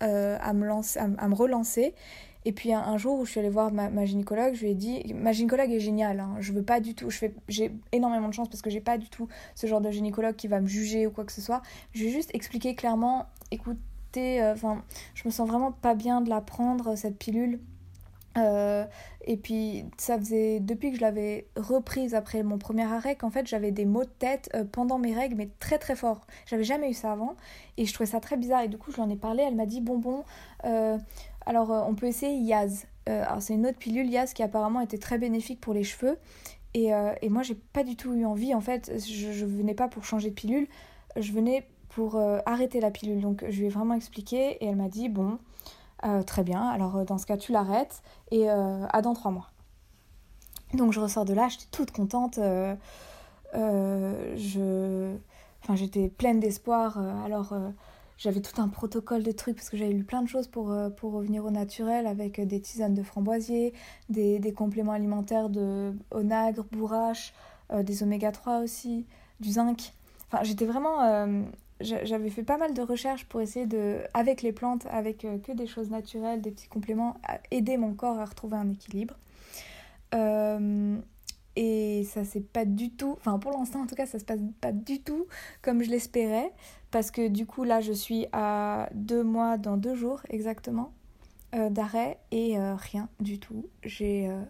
à, 0.00 0.52
me 0.52 0.66
lancer, 0.66 0.98
à, 0.98 1.28
me 1.28 1.34
relancer. 1.34 1.94
Et 2.44 2.52
puis 2.52 2.72
un, 2.72 2.96
jour 2.96 3.18
où 3.18 3.26
je 3.26 3.32
suis 3.32 3.40
allée 3.40 3.50
voir 3.50 3.72
ma, 3.72 4.04
gynécologue, 4.04 4.54
je 4.54 4.62
lui 4.62 4.70
ai 4.70 4.74
dit, 4.74 5.12
ma 5.14 5.32
gynécologue 5.32 5.70
est 5.70 5.80
géniale, 5.80 6.20
hein, 6.20 6.36
je 6.40 6.52
veux 6.52 6.62
pas 6.62 6.80
du 6.80 6.94
tout, 6.94 7.10
je 7.10 7.18
fais, 7.18 7.34
j'ai 7.48 7.72
énormément 7.92 8.28
de 8.28 8.32
chance 8.32 8.48
parce 8.48 8.62
que 8.62 8.70
j'ai 8.70 8.80
pas 8.80 8.96
du 8.96 9.10
tout 9.10 9.28
ce 9.54 9.66
genre 9.66 9.80
de 9.80 9.90
gynécologue 9.90 10.36
qui 10.36 10.48
va 10.48 10.60
me 10.60 10.66
juger 10.66 11.06
ou 11.06 11.10
quoi 11.10 11.24
que 11.24 11.32
ce 11.32 11.42
soit. 11.42 11.62
Je 11.92 12.04
ai 12.04 12.10
juste 12.10 12.30
expliqué 12.34 12.74
clairement, 12.74 13.26
écoute, 13.50 13.76
euh, 14.16 14.52
enfin, 14.52 14.82
je 15.14 15.22
me 15.26 15.30
sens 15.30 15.48
vraiment 15.48 15.72
pas 15.72 15.94
bien 15.94 16.20
de 16.20 16.28
la 16.28 16.40
prendre, 16.40 16.96
cette 16.96 17.18
pilule. 17.18 17.60
Euh, 18.36 18.84
et 19.24 19.36
puis 19.36 19.84
ça 19.96 20.16
faisait 20.16 20.60
depuis 20.60 20.90
que 20.90 20.96
je 20.96 21.00
l'avais 21.00 21.48
reprise 21.56 22.14
après 22.14 22.44
mon 22.44 22.56
premier 22.56 22.84
arrêt 22.84 23.16
qu'en 23.16 23.30
fait 23.30 23.48
j'avais 23.48 23.72
des 23.72 23.84
maux 23.84 24.04
de 24.04 24.10
tête 24.10 24.48
euh, 24.54 24.64
pendant 24.70 24.98
mes 24.98 25.12
règles 25.12 25.34
mais 25.34 25.48
très 25.58 25.78
très 25.78 25.96
fort. 25.96 26.20
J'avais 26.46 26.62
jamais 26.62 26.90
eu 26.90 26.94
ça 26.94 27.12
avant 27.12 27.36
et 27.78 27.86
je 27.86 27.92
trouvais 27.92 28.08
ça 28.08 28.20
très 28.20 28.36
bizarre 28.36 28.62
et 28.62 28.68
du 28.68 28.78
coup 28.78 28.92
je 28.92 29.02
lui 29.02 29.12
ai 29.12 29.16
parlé. 29.16 29.42
Elle 29.42 29.56
m'a 29.56 29.66
dit 29.66 29.80
bon 29.80 29.98
bon 29.98 30.24
alors 31.46 31.70
on 31.70 31.94
peut 31.94 32.06
essayer 32.06 32.38
Yaz. 32.38 32.86
c'est 33.40 33.54
une 33.54 33.66
autre 33.66 33.78
pilule 33.78 34.08
Yaz 34.08 34.34
qui 34.34 34.42
apparemment 34.42 34.82
était 34.82 34.98
très 34.98 35.18
bénéfique 35.18 35.60
pour 35.60 35.74
les 35.74 35.82
cheveux 35.82 36.18
Et, 36.74 36.90
et 37.22 37.28
moi, 37.30 37.42
j'ai 37.42 37.56
pas 37.56 37.82
du 37.82 37.96
tout 37.96 38.14
eu 38.14 38.24
envie. 38.24 38.54
En 38.54 38.60
fait, 38.60 38.92
je, 38.98 39.32
je 39.32 39.46
venais 39.46 39.74
pas 39.74 39.88
pour 39.88 40.04
changer 40.04 40.28
de 40.28 40.34
pilule, 40.34 40.68
je 41.16 41.32
venais 41.32 41.66
pour 41.88 42.20
arrêter 42.46 42.80
la 42.80 42.90
pilule. 42.90 43.20
Donc, 43.20 43.44
je 43.48 43.58
lui 43.58 43.66
ai 43.66 43.70
vraiment 43.70 43.94
expliqué 43.94 44.62
et 44.62 44.66
elle 44.66 44.76
m'a 44.76 44.88
dit 44.88 45.08
Bon, 45.08 45.38
très 46.26 46.44
bien, 46.44 46.62
alors 46.62 47.04
dans 47.04 47.18
ce 47.18 47.26
cas, 47.26 47.36
tu 47.36 47.52
l'arrêtes 47.52 48.02
et 48.30 48.48
à 48.48 49.02
dans 49.02 49.14
trois 49.14 49.30
mois. 49.30 49.50
Donc, 50.74 50.92
je 50.92 51.00
ressors 51.00 51.24
de 51.24 51.32
là, 51.32 51.48
j'étais 51.48 51.66
toute 51.70 51.90
contente. 51.90 52.38
je 53.54 55.16
Enfin, 55.62 55.76
j'étais 55.76 56.08
pleine 56.08 56.40
d'espoir. 56.40 56.98
Euh, 56.98 57.24
alors, 57.24 57.52
euh, 57.52 57.70
j'avais 58.16 58.40
tout 58.40 58.60
un 58.60 58.68
protocole 58.68 59.22
de 59.22 59.32
trucs 59.32 59.56
parce 59.56 59.70
que 59.70 59.76
j'avais 59.76 59.92
lu 59.92 60.04
plein 60.04 60.22
de 60.22 60.28
choses 60.28 60.48
pour, 60.48 60.70
euh, 60.70 60.90
pour 60.90 61.12
revenir 61.12 61.44
au 61.44 61.50
naturel 61.50 62.06
avec 62.06 62.40
des 62.40 62.60
tisanes 62.60 62.94
de 62.94 63.02
framboisier, 63.02 63.74
des, 64.08 64.38
des 64.38 64.52
compléments 64.52 64.92
alimentaires 64.92 65.50
de 65.50 65.92
onagre, 66.10 66.64
bourrache, 66.72 67.34
des 67.82 68.02
oméga 68.02 68.32
3 68.32 68.60
aussi, 68.60 69.04
du 69.40 69.50
zinc. 69.50 69.92
Enfin, 70.26 70.42
j'étais 70.42 70.64
vraiment. 70.64 71.00
J'avais 71.80 72.30
fait 72.30 72.42
pas 72.42 72.58
mal 72.58 72.74
de 72.74 72.82
recherches 72.82 73.24
pour 73.24 73.40
essayer 73.40 73.66
de, 73.66 73.98
avec 74.14 74.42
les 74.42 74.52
plantes, 74.52 74.86
avec 74.90 75.18
que 75.18 75.52
des 75.52 75.66
choses 75.66 75.90
naturelles, 75.90 76.40
des 76.40 76.50
petits 76.50 76.68
compléments, 76.68 77.16
aider 77.50 77.76
mon 77.76 77.94
corps 77.94 78.18
à 78.18 78.24
retrouver 78.24 78.56
un 78.56 78.68
équilibre. 78.68 79.14
Et 81.60 82.04
ça 82.04 82.24
c'est 82.24 82.46
pas 82.46 82.64
du 82.64 82.90
tout, 82.90 83.16
enfin 83.18 83.40
pour 83.40 83.50
l'instant 83.50 83.80
en 83.80 83.86
tout 83.88 83.96
cas 83.96 84.06
ça 84.06 84.20
se 84.20 84.24
passe 84.24 84.38
pas 84.60 84.70
du 84.70 85.00
tout 85.02 85.26
comme 85.60 85.82
je 85.82 85.90
l'espérais. 85.90 86.52
Parce 86.92 87.10
que 87.10 87.26
du 87.26 87.46
coup 87.46 87.64
là 87.64 87.80
je 87.80 87.92
suis 87.92 88.26
à 88.32 88.88
deux 88.94 89.24
mois 89.24 89.58
dans 89.58 89.76
deux 89.76 89.96
jours 89.96 90.20
exactement 90.28 90.92
euh, 91.56 91.68
d'arrêt 91.68 92.20
et 92.30 92.56
euh, 92.56 92.76
rien 92.76 93.08
du 93.18 93.40
tout. 93.40 93.66
J'ai 93.82 94.28
euh, 94.28 94.40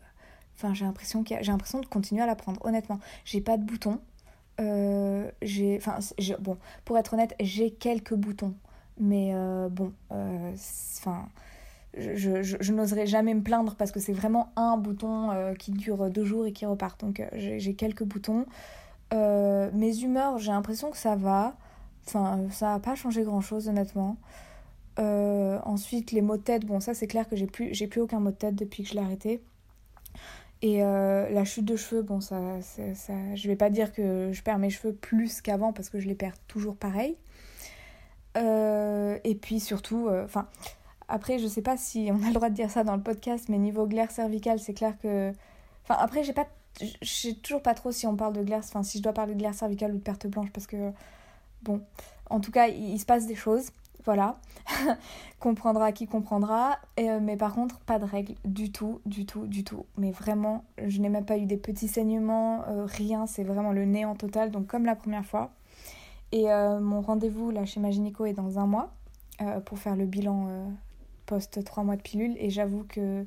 enfin 0.54 0.74
j'ai 0.74 0.84
l'impression 0.84 1.24
j'ai 1.26 1.50
l'impression 1.50 1.80
de 1.80 1.86
continuer 1.86 2.20
à 2.20 2.26
la 2.26 2.36
prendre 2.36 2.62
honnêtement. 2.66 3.00
J'ai 3.24 3.40
pas 3.40 3.56
de 3.56 3.64
boutons. 4.58 5.30
j'ai 5.42 6.36
bon 6.40 6.56
pour 6.84 6.98
être 6.98 7.14
honnête 7.14 7.34
j'ai 7.40 7.70
quelques 7.70 8.14
boutons 8.14 8.54
mais 8.98 9.32
bon 9.70 9.92
enfin 10.10 11.28
je, 11.96 12.42
je, 12.42 12.72
n'oserais 12.72 13.06
jamais 13.06 13.34
me 13.34 13.42
plaindre 13.42 13.74
parce 13.74 13.92
que 13.92 14.00
c'est 14.00 14.12
vraiment 14.12 14.52
un 14.56 14.76
bouton 14.76 15.30
euh, 15.30 15.54
qui 15.54 15.72
dure 15.72 16.10
deux 16.10 16.24
jours 16.24 16.46
et 16.46 16.52
qui 16.52 16.66
repart. 16.66 17.00
Donc 17.00 17.20
euh, 17.20 17.26
j'ai 17.34 17.74
quelques 17.74 18.04
boutons. 18.04 18.46
Euh, 19.14 19.70
mes 19.72 20.02
humeurs, 20.02 20.38
j'ai 20.38 20.52
l'impression 20.52 20.90
que 20.90 20.96
ça 20.96 21.16
va. 21.16 21.56
Enfin, 22.06 22.40
ça 22.50 22.72
n'a 22.72 22.78
pas 22.78 22.94
changé 22.94 23.22
grand 23.22 23.40
chose 23.40 23.68
honnêtement. 23.68 24.16
ensuite, 24.98 26.12
les 26.12 26.22
maux 26.22 26.36
de 26.36 26.42
tête, 26.42 26.64
bon, 26.64 26.80
ça 26.80 26.94
c'est 26.94 27.06
clair 27.06 27.28
que 27.28 27.36
j'ai 27.36 27.46
plus, 27.46 27.74
j'ai 27.74 27.86
plus 27.86 28.00
aucun 28.00 28.20
mot 28.20 28.30
de 28.30 28.36
tête 28.36 28.54
depuis 28.54 28.82
que 28.82 28.88
je 28.90 28.94
l'ai 28.94 29.00
arrêté. 29.00 29.42
Et 30.60 30.80
la 30.80 31.44
chute 31.44 31.64
de 31.64 31.76
cheveux, 31.76 32.02
bon, 32.02 32.20
ça, 32.20 32.40
ça, 32.62 33.12
je 33.34 33.48
vais 33.48 33.56
pas 33.56 33.70
dire 33.70 33.92
que 33.92 34.30
je 34.32 34.42
perds 34.42 34.58
mes 34.58 34.70
cheveux 34.70 34.92
plus 34.92 35.40
qu'avant 35.40 35.72
parce 35.72 35.88
que 35.88 36.00
je 36.00 36.08
les 36.08 36.14
perds 36.14 36.38
toujours 36.48 36.76
pareil. 36.76 37.16
et 38.36 39.38
puis 39.40 39.60
surtout, 39.60 40.08
enfin, 40.24 40.48
après, 41.08 41.38
je 41.38 41.46
sais 41.46 41.62
pas 41.62 41.76
si 41.76 42.10
on 42.12 42.22
a 42.22 42.28
le 42.28 42.34
droit 42.34 42.50
de 42.50 42.54
dire 42.54 42.70
ça 42.70 42.84
dans 42.84 42.94
le 42.94 43.02
podcast, 43.02 43.48
mais 43.48 43.58
niveau 43.58 43.86
glaire 43.86 44.10
cervicale, 44.10 44.60
c'est 44.60 44.74
clair 44.74 44.94
que. 45.02 45.32
Enfin, 45.84 45.96
après, 45.98 46.22
j'ai 46.22 46.34
pas. 46.34 46.46
Je 46.80 47.08
sais 47.08 47.34
toujours 47.34 47.62
pas 47.62 47.74
trop 47.74 47.90
si 47.90 48.06
on 48.06 48.14
parle 48.14 48.34
de 48.34 48.42
glaire. 48.42 48.60
Enfin, 48.62 48.82
si 48.82 48.98
je 48.98 49.02
dois 49.02 49.14
parler 49.14 49.34
de 49.34 49.38
glaire 49.38 49.54
cervicale 49.54 49.92
ou 49.92 49.96
de 49.96 50.02
perte 50.02 50.26
blanche, 50.26 50.50
parce 50.52 50.66
que. 50.66 50.92
Bon. 51.62 51.80
En 52.30 52.40
tout 52.40 52.50
cas, 52.50 52.68
il, 52.68 53.00
se 53.00 53.06
passe 53.06 53.26
des 53.26 53.34
choses. 53.34 53.70
Voilà. 54.04 54.36
comprendra 55.40 55.92
qui 55.92 56.06
comprendra. 56.06 56.78
Euh, 56.98 57.20
mais 57.20 57.36
par 57.36 57.54
contre, 57.54 57.78
pas 57.80 57.98
de 57.98 58.04
règles 58.04 58.34
du 58.44 58.72
tout, 58.72 59.00
du 59.06 59.26
tout, 59.26 59.46
du 59.46 59.64
tout. 59.64 59.86
Mais 59.96 60.10
vraiment, 60.10 60.64
je 60.84 61.00
n'ai 61.00 61.08
même 61.08 61.24
pas 61.24 61.38
eu 61.38 61.46
des 61.46 61.56
petits 61.56 61.88
saignements, 61.88 62.64
euh, 62.68 62.84
rien. 62.86 63.26
C'est 63.26 63.44
vraiment 63.44 63.72
le 63.72 63.84
néant 63.84 64.14
total. 64.14 64.50
Donc, 64.50 64.66
comme 64.66 64.84
la 64.84 64.96
première 64.96 65.24
fois. 65.24 65.50
Et 66.32 66.50
euh, 66.50 66.80
mon 66.80 67.00
rendez-vous 67.00 67.50
là 67.50 67.64
chez 67.64 67.80
Maginico 67.80 68.26
est 68.26 68.34
dans 68.34 68.58
un 68.58 68.66
mois 68.66 68.92
pour 69.66 69.78
faire 69.78 69.94
le 69.94 70.04
bilan 70.04 70.48
post 71.26 71.62
3 71.64 71.84
mois 71.84 71.94
de 71.94 72.02
pilule 72.02 72.34
et 72.40 72.50
j'avoue 72.50 72.82
que 72.82 73.24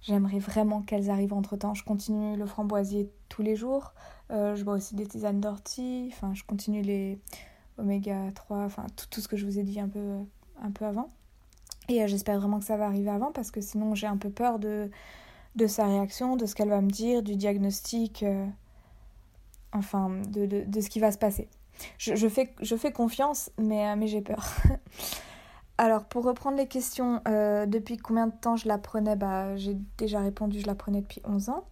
j'aimerais 0.00 0.38
vraiment 0.38 0.80
qu'elles 0.80 1.10
arrivent 1.10 1.34
entre 1.34 1.56
temps. 1.56 1.74
Je 1.74 1.84
continue 1.84 2.34
le 2.34 2.46
framboisier 2.46 3.10
tous 3.28 3.42
les 3.42 3.54
jours, 3.54 3.92
je 4.30 4.60
bois 4.64 4.74
aussi 4.74 4.94
des 4.96 5.06
tisanes 5.06 5.40
d'ortie, 5.40 6.08
enfin 6.10 6.32
je 6.32 6.44
continue 6.44 6.80
les 6.80 7.18
oméga 7.78 8.30
3, 8.34 8.58
enfin 8.58 8.86
tout, 8.96 9.06
tout, 9.10 9.20
ce 9.20 9.28
que 9.28 9.36
je 9.36 9.44
vous 9.44 9.58
ai 9.58 9.62
dit 9.62 9.80
un 9.80 9.88
peu, 9.88 10.18
un 10.62 10.70
peu 10.70 10.84
avant. 10.84 11.10
Et 11.88 12.02
euh, 12.02 12.06
j'espère 12.06 12.38
vraiment 12.38 12.58
que 12.58 12.64
ça 12.64 12.76
va 12.76 12.86
arriver 12.86 13.10
avant 13.10 13.32
parce 13.32 13.50
que 13.50 13.60
sinon 13.60 13.94
j'ai 13.94 14.06
un 14.06 14.16
peu 14.16 14.30
peur 14.30 14.58
de, 14.58 14.90
de 15.56 15.66
sa 15.66 15.86
réaction, 15.86 16.36
de 16.36 16.46
ce 16.46 16.54
qu'elle 16.54 16.68
va 16.70 16.80
me 16.80 16.90
dire, 16.90 17.22
du 17.22 17.36
diagnostic, 17.36 18.22
euh, 18.22 18.46
enfin 19.72 20.10
de, 20.28 20.46
de, 20.46 20.64
de, 20.66 20.80
ce 20.80 20.88
qui 20.88 21.00
va 21.00 21.12
se 21.12 21.18
passer. 21.18 21.48
Je, 21.98 22.14
je, 22.14 22.28
fais, 22.28 22.54
je 22.60 22.76
fais 22.76 22.92
confiance, 22.92 23.50
mais, 23.58 23.96
mais 23.96 24.06
j'ai 24.06 24.20
peur. 24.20 24.44
Alors, 25.76 26.04
pour 26.04 26.24
reprendre 26.24 26.56
les 26.56 26.68
questions, 26.68 27.20
euh, 27.26 27.66
depuis 27.66 27.96
combien 27.96 28.28
de 28.28 28.32
temps 28.32 28.54
je 28.54 28.68
la 28.68 28.78
prenais? 28.78 29.16
Bah, 29.16 29.56
J'ai 29.56 29.76
déjà 29.98 30.20
répondu, 30.20 30.60
je 30.60 30.66
la 30.66 30.76
prenais 30.76 31.00
depuis 31.00 31.20
11 31.24 31.48
ans. 31.48 31.64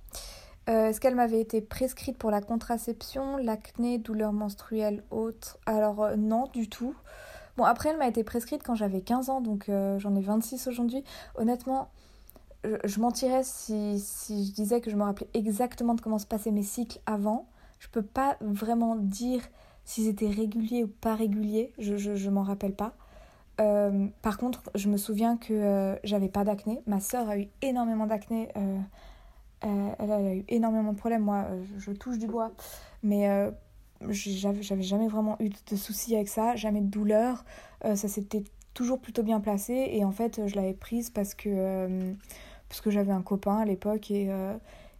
Euh, 0.68 0.88
est-ce 0.88 1.00
qu'elle 1.00 1.16
m'avait 1.16 1.40
été 1.40 1.60
prescrite 1.60 2.16
pour 2.16 2.30
la 2.30 2.40
contraception, 2.40 3.36
l'acné, 3.36 3.98
douleurs 3.98 4.32
menstruelles, 4.32 5.02
autres 5.10 5.58
Alors, 5.66 6.02
euh, 6.02 6.16
non, 6.16 6.48
du 6.52 6.68
tout. 6.68 6.94
Bon, 7.56 7.64
après, 7.64 7.90
elle 7.90 7.98
m'a 7.98 8.06
été 8.06 8.24
prescrite 8.24 8.62
quand 8.62 8.74
j'avais 8.74 9.00
15 9.00 9.28
ans, 9.28 9.40
donc 9.40 9.68
j'en 9.68 10.14
ai 10.16 10.22
26 10.22 10.68
aujourd'hui. 10.68 11.04
Honnêtement, 11.34 11.90
je, 12.64 12.98
mentirais 12.98 13.42
si, 13.44 14.00
si, 14.00 14.46
je 14.46 14.52
disais 14.52 14.80
que 14.80 14.90
je 14.90 14.96
me 14.96 15.02
rappelais 15.02 15.28
exactement 15.34 15.94
de 15.94 16.00
comment 16.00 16.18
se 16.18 16.26
passaient 16.26 16.50
mes 16.50 16.62
cycles 16.62 16.98
avant. 17.04 17.46
Je 17.78 17.88
peux 17.88 18.02
pas 18.02 18.38
vraiment 18.40 18.96
dire 18.96 19.42
s'ils 19.84 20.08
étaient 20.08 20.30
réguliers 20.30 20.84
ou 20.84 20.88
pas 20.88 21.14
réguliers, 21.14 21.74
je, 21.78 21.98
je, 21.98 22.14
je 22.14 22.30
m'en 22.30 22.42
rappelle 22.42 22.74
pas. 22.74 22.94
Euh, 23.60 24.06
par 24.22 24.38
contre, 24.38 24.62
je 24.74 24.88
me 24.88 24.96
souviens 24.96 25.36
que 25.36 25.52
euh, 25.52 25.96
j'avais 26.04 26.28
pas 26.28 26.44
d'acné. 26.44 26.80
Ma 26.86 27.00
soeur 27.00 27.28
a 27.28 27.38
eu 27.38 27.48
énormément 27.60 28.06
d'acné. 28.06 28.48
Euh, 29.64 29.90
elle, 29.98 30.10
a 30.10 30.34
eu 30.34 30.44
énormément 30.48 30.92
de 30.92 30.98
problèmes. 30.98 31.22
Moi, 31.22 31.46
je, 31.78 31.90
touche 31.92 32.18
du 32.18 32.26
bois. 32.26 32.52
Mais 33.02 33.28
j'avais 34.08 34.62
jamais 34.62 35.08
vraiment 35.08 35.36
eu 35.40 35.48
de 35.48 35.76
soucis 35.76 36.14
avec 36.14 36.28
ça. 36.28 36.56
Jamais 36.56 36.80
de 36.80 36.88
douleur. 36.88 37.44
ça 37.82 38.08
s'était 38.08 38.44
toujours 38.74 39.00
plutôt 39.00 39.22
bien 39.22 39.40
placé. 39.40 39.90
Et 39.92 40.04
en 40.04 40.12
fait, 40.12 40.46
je 40.46 40.56
l'avais 40.56 40.74
prise 40.74 41.10
parce 41.10 41.34
que, 41.34 42.14
parce 42.68 42.80
que 42.80 42.90
j'avais 42.90 43.12
un 43.12 43.22
copain 43.22 43.58
à 43.58 43.64
l'époque. 43.64 44.10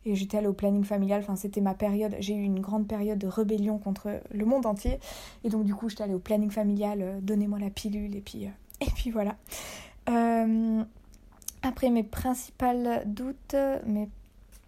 Et 0.05 0.17
j'étais 0.17 0.39
allée 0.39 0.49
au 0.49 0.53
planning 0.53 0.85
familial. 0.85 1.21
Enfin, 1.21 1.37
c'était 1.37 1.61
ma 1.61 1.75
période. 1.75 2.17
J'ai 2.19 2.35
eu 2.35 2.43
une 2.43 2.61
grande 2.61 2.89
période 2.89 3.19
de 3.19 3.27
rébellion 3.27 3.79
contre 3.79 4.21
le 4.33 4.45
monde 4.45 4.67
entier. 4.67 4.99
Et 5.45 5.49
donc, 5.49 5.65
du 5.65 5.75
coup, 5.75 5.89
j'étais 5.89 6.03
allée 6.03 6.15
au 6.15 6.19
planning 6.19 6.51
familial. 6.51 7.03
Euh, 7.03 7.21
donnez-moi 7.21 7.59
la 7.59 7.71
pilule. 7.71 8.17
Et 8.17 8.21
puis, 8.21 8.47
euh, 8.47 8.51
et 8.81 8.91
puis 8.91 9.11
voilà. 9.11 9.37
Euh, 10.09 10.83
après, 11.63 11.91
mes 11.91 12.03
principales 12.03 13.05
doutes, 13.07 13.55
mes, 13.87 14.09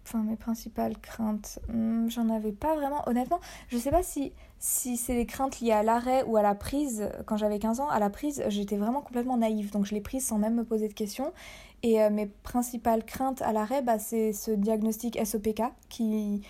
enfin, 0.05 0.23
mes 0.23 0.35
principales 0.35 0.97
craintes, 0.97 1.59
hmm, 1.69 2.09
j'en 2.09 2.29
avais 2.29 2.51
pas 2.51 2.75
vraiment. 2.75 3.01
Honnêtement, 3.07 3.39
je 3.69 3.77
sais 3.77 3.91
pas 3.91 4.03
si, 4.03 4.31
si 4.59 4.97
c'est 4.97 5.15
des 5.15 5.25
craintes 5.25 5.59
liées 5.59 5.71
à 5.71 5.83
l'arrêt 5.83 6.23
ou 6.23 6.37
à 6.37 6.41
la 6.41 6.55
prise. 6.55 7.09
Quand 7.25 7.37
j'avais 7.37 7.59
15 7.59 7.79
ans, 7.79 7.89
à 7.89 7.99
la 7.99 8.09
prise, 8.09 8.43
j'étais 8.47 8.77
vraiment 8.77 9.01
complètement 9.01 9.37
naïve. 9.37 9.71
Donc, 9.71 9.85
je 9.85 9.93
l'ai 9.93 10.01
prise 10.01 10.25
sans 10.25 10.37
même 10.37 10.55
me 10.55 10.63
poser 10.63 10.87
de 10.87 10.93
questions. 10.93 11.33
Et 11.83 12.01
euh, 12.01 12.09
mes 12.09 12.27
principales 12.27 13.05
craintes 13.05 13.41
à 13.41 13.51
l'arrêt, 13.53 13.81
bah, 13.81 13.99
c'est 13.99 14.33
ce 14.33 14.51
diagnostic 14.51 15.23
SOPK 15.23 15.63
qui, 15.89 16.41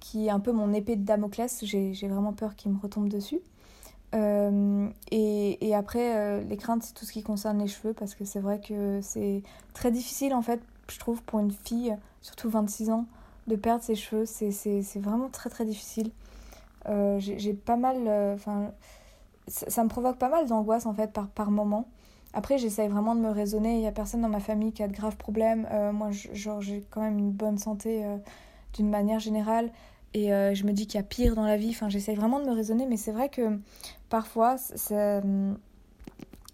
qui 0.00 0.26
est 0.26 0.30
un 0.30 0.40
peu 0.40 0.52
mon 0.52 0.72
épée 0.72 0.96
de 0.96 1.04
Damoclès. 1.04 1.64
J'ai 1.64 2.08
vraiment 2.08 2.32
peur 2.32 2.56
qu'il 2.56 2.72
me 2.72 2.78
retombe 2.78 3.08
dessus. 3.08 3.40
Euh, 4.14 4.88
et, 5.10 5.66
et, 5.66 5.74
après, 5.74 6.16
euh, 6.16 6.40
les 6.44 6.56
craintes, 6.56 6.84
c'est 6.84 6.94
tout 6.94 7.04
ce 7.04 7.12
qui 7.12 7.22
concerne 7.22 7.58
les 7.58 7.66
cheveux, 7.66 7.94
parce 7.94 8.14
que 8.14 8.24
c'est 8.24 8.40
vrai 8.40 8.60
que 8.60 9.00
c'est 9.02 9.42
très 9.72 9.90
difficile, 9.90 10.34
en 10.34 10.42
fait, 10.42 10.60
je 10.88 10.98
trouve, 10.98 11.22
pour 11.22 11.40
une 11.40 11.50
fille, 11.50 11.96
surtout 12.20 12.50
26 12.50 12.90
ans, 12.90 13.06
de 13.46 13.56
perdre 13.56 13.82
ses 13.82 13.94
cheveux. 13.94 14.24
C'est 14.26 15.00
vraiment 15.00 15.28
très, 15.28 15.50
très 15.50 15.64
difficile. 15.64 16.10
J'ai 17.18 17.54
pas 17.54 17.76
mal... 17.76 18.08
Enfin, 18.34 18.72
ça, 19.46 19.84
me 19.84 19.88
provoque 19.88 20.18
pas 20.18 20.28
mal 20.28 20.46
d'angoisse, 20.46 20.86
en 20.86 20.94
fait, 20.94 21.12
par, 21.12 21.28
par 21.28 21.50
moment. 21.50 21.86
Après, 22.34 22.58
j'essaye 22.58 22.88
vraiment 22.88 23.14
de 23.14 23.20
me 23.20 23.30
raisonner. 23.30 23.74
Il 23.74 23.80
n'y 23.80 23.86
a 23.86 23.92
personne 23.92 24.22
dans 24.22 24.28
ma 24.28 24.40
famille 24.40 24.72
qui 24.72 24.82
a 24.82 24.88
de 24.88 24.92
graves 24.92 25.16
problèmes. 25.16 25.68
Euh, 25.70 25.92
moi, 25.92 26.10
j'ai 26.10 26.84
quand 26.90 27.00
même 27.00 27.18
une 27.18 27.30
bonne 27.30 27.58
santé 27.58 28.04
euh, 28.04 28.16
d'une 28.74 28.90
manière 28.90 29.20
générale. 29.20 29.70
Et 30.14 30.32
euh, 30.32 30.54
je 30.54 30.64
me 30.64 30.72
dis 30.72 30.86
qu'il 30.86 30.98
y 30.98 31.00
a 31.00 31.06
pire 31.06 31.36
dans 31.36 31.44
la 31.44 31.56
vie. 31.56 31.70
Enfin, 31.70 31.88
j'essaye 31.88 32.16
vraiment 32.16 32.40
de 32.40 32.46
me 32.46 32.52
raisonner. 32.52 32.86
Mais 32.86 32.96
c'est 32.96 33.12
vrai 33.12 33.28
que 33.28 33.60
parfois, 34.08 34.56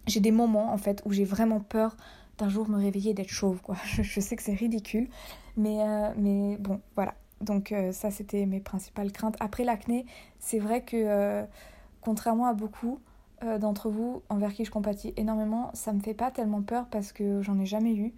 j'ai 0.06 0.20
des 0.20 0.32
moments, 0.32 0.70
en 0.72 0.76
fait, 0.76 1.02
où 1.06 1.12
j'ai 1.12 1.24
vraiment 1.24 1.60
peur 1.60 1.96
d'un 2.40 2.48
jour 2.48 2.68
me 2.68 2.76
réveiller 2.76 3.14
d'être 3.14 3.28
chauve, 3.28 3.60
quoi. 3.60 3.76
Je, 3.84 4.20
sais 4.20 4.36
que 4.36 4.42
c'est 4.42 4.54
ridicule. 4.54 5.08
Mais, 5.56 5.78
mais 6.16 6.56
bon, 6.58 6.80
voilà. 6.94 7.14
Donc 7.40 7.74
ça, 7.92 8.10
c'était 8.10 8.46
mes 8.46 8.60
principales 8.60 9.12
craintes. 9.12 9.36
Après 9.40 9.64
l'acné, 9.64 10.06
c'est 10.38 10.58
vrai 10.58 10.82
que, 10.82 11.44
contrairement 12.00 12.46
à 12.46 12.54
beaucoup, 12.54 13.00
euh, 13.42 13.58
d'entre 13.58 13.88
vous 13.88 14.22
envers 14.28 14.52
qui 14.52 14.66
je 14.66 14.70
compatis 14.70 15.14
énormément, 15.16 15.70
ça 15.72 15.94
me 15.94 16.00
fait 16.00 16.12
pas 16.12 16.30
tellement 16.30 16.60
peur 16.60 16.86
parce 16.90 17.12
que 17.12 17.40
j'en 17.40 17.58
ai 17.58 17.66
jamais 17.66 17.94
eu. 17.94 18.14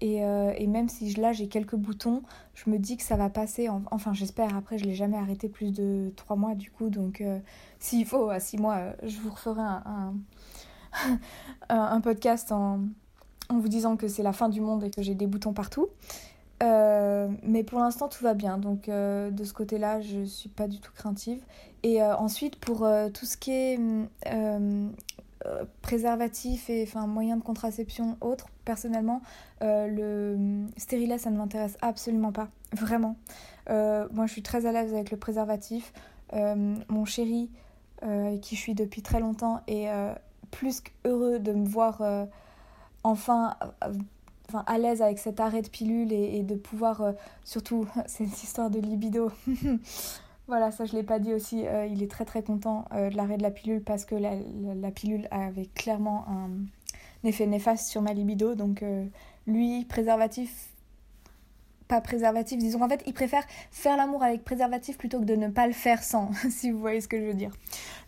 Et, 0.00 0.18
et 0.18 0.66
même 0.68 0.88
si 0.88 1.12
là 1.14 1.32
j'ai 1.32 1.48
quelques 1.48 1.74
boutons, 1.74 2.22
je 2.54 2.70
me 2.70 2.78
dis 2.78 2.96
que 2.96 3.02
ça 3.02 3.16
va 3.16 3.30
passer. 3.30 3.68
Enfin, 3.90 4.12
j'espère. 4.12 4.56
Après, 4.56 4.78
je 4.78 4.84
l'ai 4.84 4.94
jamais 4.94 5.16
arrêté 5.16 5.48
plus 5.48 5.72
de 5.72 6.12
3 6.16 6.36
mois 6.36 6.54
du 6.54 6.70
coup. 6.70 6.88
Donc, 6.88 7.22
s'il 7.80 8.06
faut, 8.06 8.30
à 8.30 8.38
6 8.38 8.58
mois, 8.58 8.92
je 9.02 9.18
vous 9.18 9.30
referai 9.30 9.60
un, 9.60 10.14
un, 11.68 12.00
podcast 12.00 12.52
en, 12.52 12.80
en 13.48 13.58
vous 13.58 13.68
disant 13.68 13.96
que 13.96 14.08
c'est 14.08 14.22
la 14.22 14.32
fin 14.32 14.48
du 14.48 14.60
monde 14.60 14.84
et 14.84 14.90
que 14.90 15.02
j'ai 15.02 15.14
des 15.14 15.26
boutons 15.26 15.52
partout. 15.52 15.88
Euh, 16.62 17.28
mais 17.42 17.62
pour 17.62 17.78
l'instant, 17.78 18.08
tout 18.08 18.22
va 18.22 18.34
bien. 18.34 18.58
Donc, 18.58 18.88
euh, 18.88 19.30
de 19.30 19.44
ce 19.44 19.52
côté-là, 19.52 20.00
je 20.00 20.24
suis 20.24 20.48
pas 20.48 20.66
du 20.66 20.80
tout 20.80 20.92
craintive. 20.92 21.40
Et 21.82 22.02
euh, 22.02 22.16
ensuite, 22.16 22.56
pour 22.56 22.86
tout 23.14 23.26
ce 23.26 23.36
qui 23.36 23.52
est 23.52 23.78
préservatif 25.82 26.68
et 26.68 26.88
moyen 27.06 27.36
de 27.36 27.42
contraception 27.42 28.16
autre, 28.20 28.48
personnellement, 28.64 29.22
le 29.60 30.66
stérilet, 30.76 31.18
ça 31.18 31.30
ne 31.30 31.38
m'intéresse 31.38 31.76
absolument 31.80 32.32
pas. 32.32 32.48
Vraiment. 32.72 33.16
moi, 33.68 34.26
je 34.26 34.32
suis 34.32 34.42
très 34.42 34.66
à 34.66 34.72
l'aise 34.72 34.92
avec 34.92 35.10
le 35.10 35.16
préservatif. 35.16 35.92
mon 36.34 37.04
chéri, 37.04 37.50
qui 38.42 38.56
je 38.56 38.60
suis 38.60 38.74
depuis 38.74 39.02
très 39.02 39.20
longtemps, 39.20 39.60
est 39.68 39.88
plus 40.50 40.80
qu'heureux 40.80 41.38
de 41.38 41.52
me 41.52 41.66
voir 41.66 42.02
enfin 43.10 43.56
enfin, 44.48 44.64
à 44.66 44.78
l'aise 44.78 45.02
avec 45.02 45.18
cet 45.18 45.40
arrêt 45.40 45.62
de 45.62 45.68
pilule 45.68 46.12
et, 46.12 46.42
de 46.42 46.54
pouvoir, 46.54 47.02
euh, 47.02 47.12
surtout, 47.44 47.86
c'est 48.06 48.24
une 48.24 48.30
histoire 48.30 48.70
de 48.70 48.80
libido. 48.80 49.30
voilà, 50.48 50.70
ça 50.70 50.84
je 50.84 50.94
l'ai 50.94 51.02
pas 51.02 51.18
dit 51.18 51.34
aussi, 51.34 51.66
euh, 51.66 51.86
il 51.86 52.02
est 52.02 52.10
très 52.10 52.24
très 52.24 52.42
content 52.42 52.86
euh, 52.92 53.10
de 53.10 53.16
l'arrêt 53.16 53.36
de 53.36 53.42
la 53.42 53.50
pilule 53.50 53.82
parce 53.82 54.04
que 54.04 54.14
la, 54.14 54.90
pilule 54.90 55.28
avait 55.30 55.66
clairement 55.74 56.26
un, 56.28 56.50
effet 57.24 57.46
néfaste 57.46 57.88
sur 57.88 58.00
ma 58.00 58.12
libido. 58.12 58.54
Donc 58.54 58.84
lui, 59.46 59.84
préservatif, 59.84 60.68
pas 61.88 62.00
préservatif, 62.00 62.58
disons 62.58 62.82
en 62.82 62.88
fait 62.88 63.02
il 63.06 63.14
préfère 63.14 63.44
faire 63.70 63.96
l'amour 63.96 64.22
avec 64.22 64.44
préservatif 64.44 64.96
plutôt 64.98 65.18
que 65.20 65.24
de 65.24 65.34
ne 65.34 65.48
pas 65.48 65.66
le 65.66 65.72
faire 65.72 66.02
sans, 66.02 66.30
si 66.50 66.70
vous 66.70 66.78
voyez 66.78 67.00
ce 67.00 67.08
que 67.08 67.18
je 67.18 67.24
veux 67.24 67.34
dire. 67.34 67.50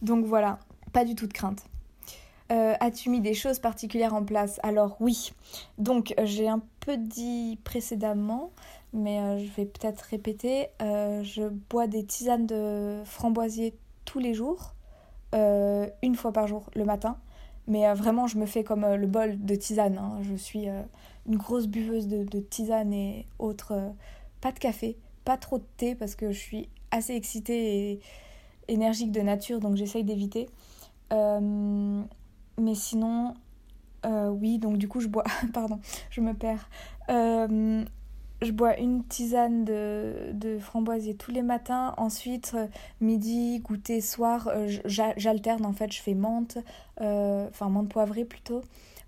Donc 0.01 0.25
voilà, 0.25 0.61
pas 0.93 1.05
du 1.05 1.15
tout 1.15 1.27
de 1.27 1.33
crainte. 1.33 1.65
Euh, 2.51 2.75
as-tu 2.81 3.11
mis 3.11 3.21
des 3.21 3.35
choses 3.35 3.61
particulières 3.61 4.15
en 4.15 4.25
place? 4.25 4.59
Alors 4.63 4.97
oui. 5.01 5.33
Donc 5.79 6.15
j'ai 6.25 6.49
un 6.49 6.61
peu 6.81 6.97
dit 6.97 7.59
précédemment, 7.63 8.51
mais 8.93 9.21
euh, 9.21 9.39
je 9.39 9.51
vais 9.53 9.67
peut-être 9.67 10.01
répéter. 10.01 10.69
Euh, 10.83 11.23
je 11.23 11.49
bois 11.49 11.87
des 11.87 12.05
tisanes 12.05 12.47
de 12.47 13.03
framboisier 13.05 13.75
tous 14.05 14.19
les 14.19 14.35
jours, 14.35 14.75
une 15.33 16.17
fois 16.17 16.33
par 16.33 16.49
jour 16.49 16.71
le 16.75 16.85
matin. 16.85 17.17
Mais 17.69 17.93
vraiment, 17.95 18.27
je 18.27 18.37
me 18.37 18.47
fais 18.47 18.65
comme 18.65 18.85
le 18.85 19.07
bol 19.07 19.41
de 19.41 19.55
tisane. 19.55 19.97
Hein. 19.99 20.19
Je 20.23 20.35
suis 20.35 20.67
une 20.67 21.37
grosse 21.37 21.69
buveuse 21.69 22.09
de, 22.09 22.25
de 22.25 22.41
tisane 22.41 22.93
et 22.93 23.27
autres. 23.39 23.93
pas 24.41 24.51
de 24.51 24.59
café, 24.59 24.97
pas 25.25 25.37
trop 25.37 25.59
de 25.59 25.67
thé 25.77 25.95
parce 25.95 26.17
que 26.17 26.33
je 26.33 26.39
suis 26.39 26.69
assez 26.91 27.15
excitée 27.15 27.93
et 27.93 28.01
énergique 28.67 29.13
de 29.13 29.21
nature, 29.21 29.61
donc 29.61 29.77
j'essaye 29.77 30.03
d'éviter. 30.03 30.49
Mais 32.61 32.75
sinon, 32.75 33.35
euh, 34.05 34.29
oui, 34.29 34.59
donc 34.59 34.77
du 34.77 34.87
coup, 34.87 35.01
je 35.01 35.09
bois. 35.09 35.25
Pardon, 35.53 35.81
je 36.11 36.21
me 36.21 36.35
perds. 36.35 36.69
Euh, 37.09 37.85
je 38.43 38.53
bois 38.53 38.79
une 38.79 39.05
tisane 39.05 39.65
de, 39.65 40.31
de, 40.33 40.59
framboisier 40.59 41.15
tous 41.15 41.31
les 41.31 41.43
matins. 41.43 41.95
Ensuite, 41.97 42.53
euh, 42.55 42.67
midi, 43.01 43.61
goûter, 43.61 44.01
soir, 44.01 44.51
j'alterne 44.85 45.67
en 45.67 45.73
fait. 45.73 45.93
Je 45.93 46.01
fais 46.01 46.15
menthe, 46.15 46.59
enfin 46.99 47.69
menthe 47.69 47.89
poivrée 47.89 48.25
plutôt. 48.25 48.63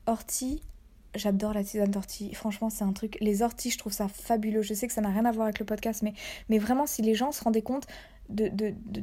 Ortie, 0.07 0.63
j'adore 1.15 1.53
la 1.53 1.63
tisane 1.63 1.91
d'ortie. 1.91 2.35
Franchement, 2.35 2.71
c'est 2.71 2.85
un 2.85 2.93
truc. 2.93 3.19
Les 3.21 3.43
orties, 3.43 3.71
je 3.71 3.79
trouve 3.79 3.93
ça 3.93 4.09
fabuleux. 4.09 4.63
Je 4.63 4.75
sais 4.75 4.87
que 4.87 4.93
ça 4.93 5.03
n'a 5.03 5.11
rien 5.11 5.27
à 5.27 5.33
voir 5.33 5.45
avec 5.45 5.59
le 5.59 5.67
podcast, 5.67 6.03
mais, 6.03 6.15
mais 6.49 6.59
vraiment, 6.59 6.87
si 6.87 7.03
les 7.03 7.15
gens 7.15 7.33
se 7.33 7.45
rendaient 7.45 7.63
compte 7.63 7.87
de, 8.29 8.49
de, 8.49 8.75
de 8.87 9.03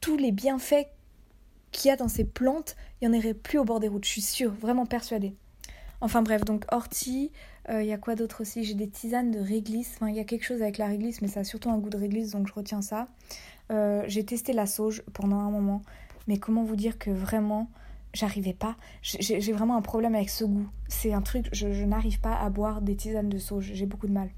tous 0.00 0.16
les 0.16 0.32
bienfaits 0.32 0.86
qu'il 1.72 1.88
y 1.88 1.92
a 1.92 1.96
dans 1.96 2.08
ces 2.08 2.24
plantes, 2.24 2.76
il 3.00 3.08
n'y 3.08 3.16
en 3.16 3.18
aurait 3.18 3.34
plus 3.34 3.58
au 3.58 3.64
bord 3.64 3.80
des 3.80 3.88
routes, 3.88 4.04
je 4.04 4.10
suis 4.10 4.20
sûre, 4.20 4.52
vraiment 4.52 4.86
persuadée. 4.86 5.34
Enfin 6.00 6.22
bref, 6.22 6.44
donc 6.44 6.64
ortie, 6.70 7.32
euh, 7.70 7.82
il 7.82 7.88
y 7.88 7.92
a 7.92 7.98
quoi 7.98 8.14
d'autre 8.14 8.42
aussi? 8.42 8.64
J'ai 8.64 8.74
des 8.74 8.88
tisanes 8.88 9.30
de 9.30 9.40
réglisse, 9.40 9.92
enfin 9.96 10.08
il 10.08 10.16
y 10.16 10.20
a 10.20 10.24
quelque 10.24 10.44
chose 10.44 10.62
avec 10.62 10.78
la 10.78 10.86
réglisse, 10.86 11.22
mais 11.22 11.28
ça 11.28 11.40
a 11.40 11.44
surtout 11.44 11.70
un 11.70 11.78
goût 11.78 11.90
de 11.90 11.96
réglisse, 11.96 12.32
donc 12.32 12.46
je 12.46 12.52
retiens 12.52 12.82
ça. 12.82 13.08
Euh, 13.72 14.04
j'ai 14.06 14.24
testé 14.24 14.52
la 14.52 14.66
sauge 14.66 15.02
pendant 15.12 15.38
un 15.38 15.50
moment, 15.50 15.82
mais 16.26 16.38
comment 16.38 16.64
vous 16.64 16.76
dire 16.76 16.98
que 16.98 17.10
vraiment, 17.10 17.68
j'arrivais 18.12 18.52
pas? 18.52 18.76
J'ai 19.02 19.52
vraiment 19.52 19.76
un 19.76 19.82
problème 19.82 20.14
avec 20.14 20.30
ce 20.30 20.44
goût. 20.44 20.68
C'est 20.88 21.12
un 21.12 21.22
truc, 21.22 21.48
je, 21.52 21.66
n'arrive 21.84 22.20
pas 22.20 22.36
à 22.36 22.50
boire 22.50 22.82
des 22.82 22.94
tisanes 22.94 23.28
de 23.28 23.38
sauge, 23.38 23.70
j'ai 23.72 23.86
beaucoup 23.86 24.06
de 24.06 24.12
mal. 24.12 24.28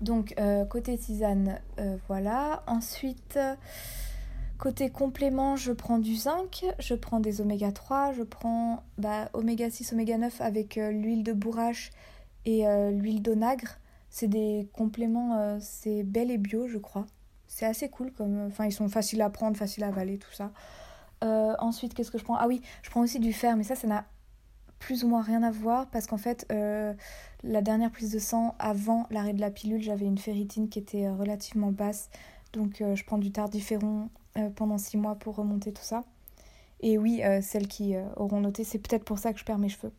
Donc 0.00 0.34
euh, 0.38 0.64
côté 0.64 0.96
tisane, 0.96 1.60
voilà. 2.08 2.62
Ensuite... 2.66 3.38
Côté 4.58 4.88
complément, 4.88 5.56
je 5.56 5.72
prends 5.72 5.98
du 5.98 6.16
zinc, 6.16 6.64
je 6.78 6.94
prends 6.94 7.20
des 7.20 7.42
oméga 7.42 7.72
3, 7.72 8.12
je 8.12 8.22
prends 8.22 8.84
bah, 8.96 9.28
oméga 9.34 9.68
6, 9.68 9.92
oméga 9.92 10.16
9 10.16 10.40
avec 10.40 10.78
euh, 10.78 10.90
l'huile 10.90 11.22
de 11.22 11.34
bourrache 11.34 11.90
et 12.46 12.66
euh, 12.66 12.90
l'huile 12.90 13.20
d'onagre. 13.20 13.78
C'est 14.08 14.28
des 14.28 14.66
compléments, 14.72 15.36
euh, 15.38 15.58
c'est 15.60 16.04
bel 16.04 16.30
et 16.30 16.38
bio, 16.38 16.68
je 16.68 16.78
crois. 16.78 17.04
C'est 17.48 17.66
assez 17.66 17.90
cool, 17.90 18.12
comme, 18.12 18.46
enfin 18.46 18.64
ils 18.64 18.72
sont 18.72 18.88
faciles 18.88 19.20
à 19.20 19.28
prendre, 19.28 19.58
faciles 19.58 19.84
à 19.84 19.88
avaler, 19.88 20.18
tout 20.18 20.32
ça. 20.32 20.52
ensuite, 21.20 21.92
qu'est-ce 21.92 22.10
que 22.10 22.18
je 22.18 22.24
prends? 22.24 22.36
Ah 22.36 22.46
oui, 22.48 22.62
je 22.82 22.88
prends 22.88 23.02
aussi 23.02 23.20
du 23.20 23.34
fer, 23.34 23.56
mais 23.56 23.62
ça, 23.62 23.74
ça 23.76 23.86
n'a 23.86 24.06
plus 24.78 25.04
ou 25.04 25.08
moins 25.08 25.22
rien 25.22 25.42
à 25.42 25.50
voir 25.50 25.86
parce 25.90 26.06
qu'en 26.06 26.18
fait, 26.18 26.46
la 26.50 27.62
dernière 27.62 27.90
prise 27.90 28.10
de 28.10 28.18
sang 28.18 28.54
avant 28.58 29.06
l'arrêt 29.10 29.34
de 29.34 29.40
la 29.40 29.50
pilule, 29.50 29.82
j'avais 29.82 30.06
une 30.06 30.18
ferritine 30.18 30.68
qui 30.68 30.78
était 30.78 31.08
relativement 31.10 31.72
basse. 31.72 32.10
Donc 32.52 32.76
je 32.80 33.04
prends 33.04 33.18
du 33.18 33.32
tardiféron 33.32 34.08
pendant 34.54 34.78
six 34.78 34.96
mois 34.96 35.14
pour 35.14 35.36
remonter 35.36 35.72
tout 35.72 35.82
ça. 35.82 36.04
Et 36.80 36.98
oui, 36.98 37.22
euh, 37.24 37.40
celles 37.40 37.68
qui 37.68 37.94
euh, 37.94 38.04
auront 38.16 38.40
noté, 38.40 38.64
c'est 38.64 38.78
peut-être 38.78 39.04
pour 39.04 39.18
ça 39.18 39.32
que 39.32 39.38
je 39.38 39.44
perds 39.44 39.58
mes 39.58 39.68
cheveux. 39.68 39.92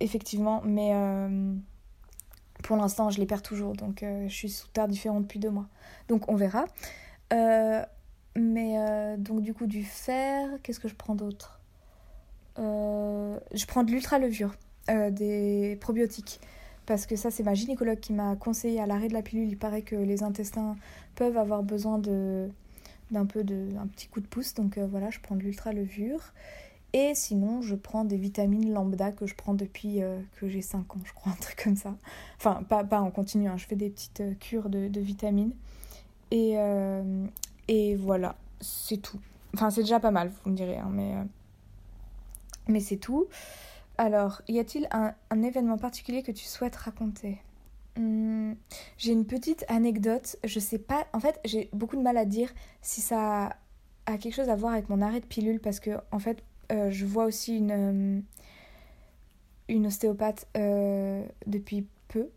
Effectivement, 0.00 0.60
mais 0.64 0.92
pour 2.64 2.76
l'instant, 2.76 3.10
je 3.10 3.20
les 3.20 3.26
perds 3.26 3.42
toujours. 3.42 3.74
Donc, 3.74 4.00
je 4.02 4.32
suis 4.32 4.50
sous 4.50 4.66
terre 4.68 4.88
différente 4.88 5.22
depuis 5.22 5.38
deux 5.38 5.50
mois. 5.50 5.68
Donc, 6.08 6.28
on 6.28 6.34
verra. 6.34 6.64
mais 8.36 9.16
donc, 9.18 9.40
du 9.42 9.54
coup, 9.54 9.66
du 9.66 9.84
fer, 9.84 10.48
qu'est-ce 10.62 10.80
que 10.80 10.88
je 10.88 10.96
prends 10.96 11.14
d'autre? 11.14 11.60
Je 12.58 13.66
prends 13.66 13.84
de 13.84 13.92
l'ultra-levure, 13.92 14.56
des 14.88 15.78
probiotiques 15.80 16.40
parce 16.86 17.06
que 17.06 17.16
ça 17.16 17.30
c'est 17.30 17.44
ma 17.44 17.54
gynécologue 17.54 18.00
qui 18.00 18.12
m'a 18.12 18.36
conseillé 18.36 18.78
à 18.78 18.86
l'arrêt 18.86 19.08
de 19.08 19.14
la 19.14 19.22
pilule. 19.22 19.48
Il 19.48 19.56
paraît 19.56 19.80
que 19.80 19.96
les 19.96 20.22
intestins 20.22 20.76
peuvent 21.14 21.38
avoir 21.38 21.62
besoin 21.62 21.98
de 21.98 22.50
d'un 23.14 23.26
peu 23.26 23.44
de 23.44 23.68
un 23.78 23.86
petit 23.86 24.08
coup 24.08 24.20
de 24.20 24.26
pouce. 24.26 24.54
Donc 24.54 24.78
euh, 24.78 24.86
voilà 24.86 25.10
je 25.10 25.20
prends 25.20 25.36
de 25.36 25.40
l'ultra 25.40 25.72
levure. 25.72 26.32
Et 26.92 27.14
sinon 27.14 27.62
je 27.62 27.74
prends 27.74 28.04
des 28.04 28.16
vitamines 28.16 28.72
lambda 28.72 29.10
que 29.10 29.26
je 29.26 29.34
prends 29.34 29.54
depuis 29.54 30.02
euh, 30.02 30.20
que 30.36 30.48
j'ai 30.48 30.62
5 30.62 30.94
ans 30.94 31.00
je 31.04 31.12
crois 31.12 31.32
un 31.32 31.36
truc 31.36 31.60
comme 31.64 31.76
ça. 31.76 31.96
Enfin 32.36 32.62
pas, 32.68 32.84
pas 32.84 33.00
en 33.00 33.10
continu 33.10 33.48
hein. 33.48 33.56
je 33.56 33.66
fais 33.66 33.76
des 33.76 33.90
petites 33.90 34.20
euh, 34.20 34.34
cures 34.34 34.68
de, 34.68 35.00
vitamines. 35.00 35.54
Et, 36.30 36.56
et 37.68 37.94
voilà. 37.94 38.34
C'est 38.60 39.00
tout. 39.00 39.20
Enfin 39.54 39.70
c'est 39.70 39.82
déjà 39.82 40.00
pas 40.00 40.10
mal 40.10 40.32
vous 40.44 40.50
me 40.50 40.56
direz 40.56 40.78
hein, 40.78 40.90
mais 40.90 41.14
mais 42.66 42.80
c'est 42.80 42.96
tout. 42.96 43.26
Alors 43.98 44.42
y 44.48 44.58
a-t-il 44.58 44.88
un 44.90 45.42
événement 45.42 45.78
particulier 45.78 46.22
que 46.22 46.32
tu 46.32 46.44
souhaites 46.44 46.74
raconter? 46.74 47.38
Hmm, 47.96 48.54
j'ai 48.98 49.12
une 49.12 49.26
petite 49.26 49.64
anecdote. 49.68 50.36
Je 50.44 50.58
sais 50.58 50.78
pas. 50.78 51.06
En 51.12 51.20
fait, 51.20 51.40
j'ai 51.44 51.68
beaucoup 51.72 51.96
de 51.96 52.02
mal 52.02 52.16
à 52.16 52.24
dire 52.24 52.52
si 52.82 53.00
ça 53.00 53.56
a 54.06 54.18
quelque 54.18 54.34
chose 54.34 54.48
à 54.48 54.56
voir 54.56 54.72
avec 54.72 54.88
mon 54.88 55.00
arrêt 55.00 55.20
de 55.20 55.26
pilule 55.26 55.60
parce 55.60 55.80
que, 55.80 55.90
en 56.12 56.18
fait, 56.18 56.42
euh, 56.72 56.90
je 56.90 57.06
vois 57.06 57.24
aussi 57.24 57.56
une, 57.56 57.70
euh, 57.70 58.20
une 59.68 59.86
ostéopathe 59.86 60.46
euh, 60.56 61.24
depuis 61.46 61.86
peu. 62.08 62.30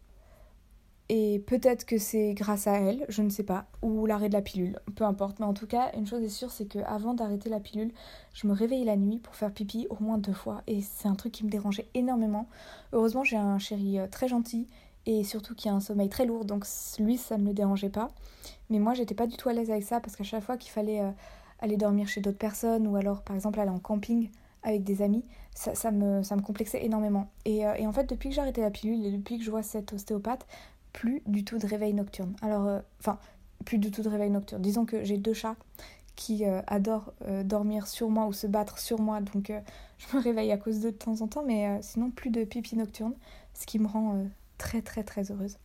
Et 1.10 1.40
peut-être 1.48 1.86
que 1.86 1.98
c'est 1.98 2.34
grâce 2.34 2.68
à 2.68 2.74
elle, 2.80 3.06
je 3.08 3.22
ne 3.22 3.30
sais 3.30 3.44
pas, 3.44 3.68
ou 3.82 4.06
l'arrêt 4.06 4.28
de 4.28 4.34
la 4.34 4.42
pilule, 4.42 4.78
peu 4.96 5.06
importe. 5.06 5.40
Mais 5.40 5.46
en 5.46 5.54
tout 5.54 5.66
cas, 5.66 5.90
une 5.96 6.06
chose 6.06 6.22
est 6.22 6.30
sûre, 6.30 6.52
c'est 6.52 6.66
que 6.68 6.80
avant 6.80 7.14
d'arrêter 7.14 7.50
la 7.50 7.62
pilule, 7.62 7.94
je 8.34 8.46
me 8.46 8.52
réveillais 8.52 8.84
la 8.84 8.98
nuit 8.98 9.18
pour 9.18 9.34
faire 9.36 9.54
pipi 9.54 9.88
au 9.90 10.04
moins 10.04 10.18
deux 10.18 10.34
fois. 10.34 10.64
Et 10.68 10.82
c'est 10.82 11.08
un 11.08 11.16
truc 11.16 11.32
qui 11.32 11.46
me 11.46 11.50
dérangeait 11.50 11.88
énormément. 11.94 12.50
Heureusement, 12.92 13.24
j'ai 13.24 13.38
un 13.38 13.58
chéri 13.58 14.00
très 14.12 14.28
gentil 14.28 14.68
et 15.08 15.24
surtout 15.24 15.56
qui 15.56 15.70
a 15.70 15.74
un 15.74 15.80
sommeil 15.80 16.10
très 16.10 16.26
lourd, 16.26 16.46
donc 16.46 16.66
lui 17.00 17.18
ça 17.18 17.38
ne 17.38 17.44
me 17.44 17.54
dérangeait 17.54 17.90
pas. 17.90 18.10
Mais 18.70 18.78
moi 18.78 18.94
j'étais 18.94 19.16
pas 19.16 19.26
du 19.26 19.38
tout 19.38 19.50
à 19.50 19.54
l'aise 19.54 19.72
avec 19.72 19.84
ça 19.84 20.02
parce 20.02 20.16
qu'à 20.16 20.26
chaque 20.26 20.44
fois 20.44 20.58
qu'il 20.58 20.70
fallait 20.72 21.02
euh, 21.02 21.10
aller 21.60 21.78
dormir 21.78 22.08
chez 22.08 22.20
d'autres 22.20 22.38
personnes 22.38 22.88
ou 22.88 22.98
alors 22.98 23.24
par 23.24 23.36
exemple 23.36 23.60
aller 23.60 23.72
en 23.72 23.80
camping 23.80 24.30
avec 24.64 24.84
des 24.84 25.02
amis, 25.02 25.24
ça, 25.56 25.92
me, 25.92 26.42
complexait 26.42 26.84
énormément. 26.86 27.30
Et, 27.46 27.66
euh, 27.66 27.74
et, 27.76 27.88
en 27.88 27.94
fait 27.94 28.04
depuis 28.04 28.30
que 28.30 28.36
j'ai 28.36 28.42
arrêté 28.42 28.60
la 28.60 28.70
pilule 28.70 29.06
et 29.06 29.12
depuis 29.12 29.38
que 29.38 29.46
je 29.46 29.50
vois 29.50 29.64
cette 29.64 29.94
ostéopathe, 29.94 30.46
plus 30.92 31.24
du 31.26 31.46
tout 31.46 31.58
de 31.58 31.66
réveil 31.66 31.94
nocturne. 31.94 32.36
Alors, 32.42 32.68
euh, 32.68 32.80
enfin, 33.00 33.18
plus 33.64 33.78
du 33.78 33.92
tout 33.92 34.02
de 34.02 34.10
réveil 34.10 34.30
nocturne. 34.30 34.62
Disons 34.62 34.86
que 34.86 35.06
j'ai 35.06 35.18
deux 35.18 35.34
chats 35.34 35.56
qui 36.16 36.46
adorent 36.46 37.14
dormir 37.44 37.86
sur 37.86 38.10
moi 38.10 38.26
ou 38.26 38.34
se 38.34 38.48
battre 38.48 38.80
sur 38.80 39.00
moi, 39.00 39.22
donc 39.22 39.52
je 40.00 40.18
me 40.18 40.22
réveille 40.22 40.52
à 40.52 40.58
cause 40.58 40.80
d'eux 40.80 40.92
de 40.92 40.98
temps 40.98 41.22
en 41.22 41.28
temps, 41.28 41.44
mais 41.46 41.80
sinon 41.84 42.10
plus 42.10 42.32
de 42.32 42.44
pipi 42.44 42.76
nocturne 42.76 43.14
ce 43.54 43.68
qui 43.68 43.78
me 43.78 43.86
rend 43.86 44.26
très 44.58 44.82
très 44.82 45.04
très 45.04 45.32
heureuse. 45.32 45.58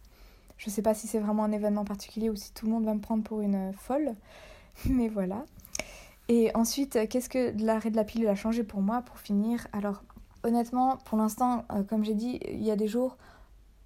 Je 0.59 0.71
sais 0.71 0.83
pas 0.83 0.95
si 0.95 1.07
c'est 1.07 1.19
vraiment 1.19 1.45
un 1.45 1.53
événement 1.53 1.85
particulier 1.85 2.31
ou 2.31 2.37
si 2.37 2.53
tout 2.53 2.67
le 2.67 2.73
monde 2.73 2.85
va 2.85 2.95
me 2.95 3.01
prendre 3.01 3.25
pour 3.25 3.41
une 3.41 3.73
folle, 3.73 4.15
mais 4.89 5.09
voilà. 5.09 5.45
Et 6.29 6.55
ensuite, 6.55 7.09
qu'est-ce 7.09 7.29
que 7.29 7.53
l'arrêt 7.63 7.91
de 7.91 7.97
la 7.97 8.05
pilule 8.05 8.29
a 8.29 8.35
changé 8.35 8.63
pour 8.63 8.81
moi 8.81 9.03
pour 9.03 9.19
finir? 9.19 9.67
Alors, 9.73 10.03
honnêtement, 10.45 10.99
pour 11.05 11.19
l'instant, 11.19 11.65
comme 11.89 12.05
j'ai 12.05 12.15
dit, 12.15 12.39
il 12.49 12.63
y 12.63 12.71
a 12.71 12.77
des 12.77 12.87
jours 12.87 13.17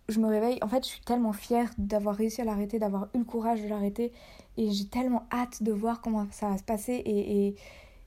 je 0.09 0.21
me 0.21 0.29
réveille, 0.29 0.59
en 0.63 0.69
fait, 0.69 0.85
je 0.85 0.89
suis 0.89 1.01
tellement 1.01 1.33
fière 1.33 1.71
d'avoir 1.79 2.15
réussi 2.15 2.41
à 2.41 2.45
l'arrêter, 2.45 2.79
d'avoir 2.79 3.09
eu 3.15 3.19
le 3.19 3.25
courage 3.25 3.63
de 3.63 3.69
l'arrêter, 3.69 4.13
et 4.57 4.71
j'ai 4.71 4.87
tellement 4.87 5.27
hâte 5.33 5.63
de 5.63 5.73
voir 5.73 6.01
comment 6.01 6.27
ça 6.31 6.49
va 6.49 6.59
se 6.59 6.63
passer, 6.63 6.93
et, 6.93 7.57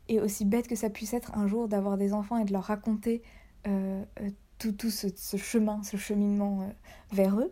et, 0.08 0.20
aussi 0.22 0.46
bête 0.46 0.68
que 0.68 0.76
ça 0.76 0.90
puisse 0.90 1.14
être 1.14 1.38
un 1.38 1.48
jour 1.48 1.68
d'avoir 1.68 1.98
des 1.98 2.14
enfants 2.14 2.38
et 2.38 2.46
de 2.46 2.52
leur 2.52 2.64
raconter 2.64 3.22
euh, 3.68 4.04
euh, 4.22 4.30
tout, 4.60 4.72
tout 4.72 4.90
ce, 4.90 5.08
chemin, 5.38 5.82
ce 5.84 5.98
cheminement 5.98 6.62
euh, 6.62 6.66
vers 7.12 7.40
eux. 7.40 7.52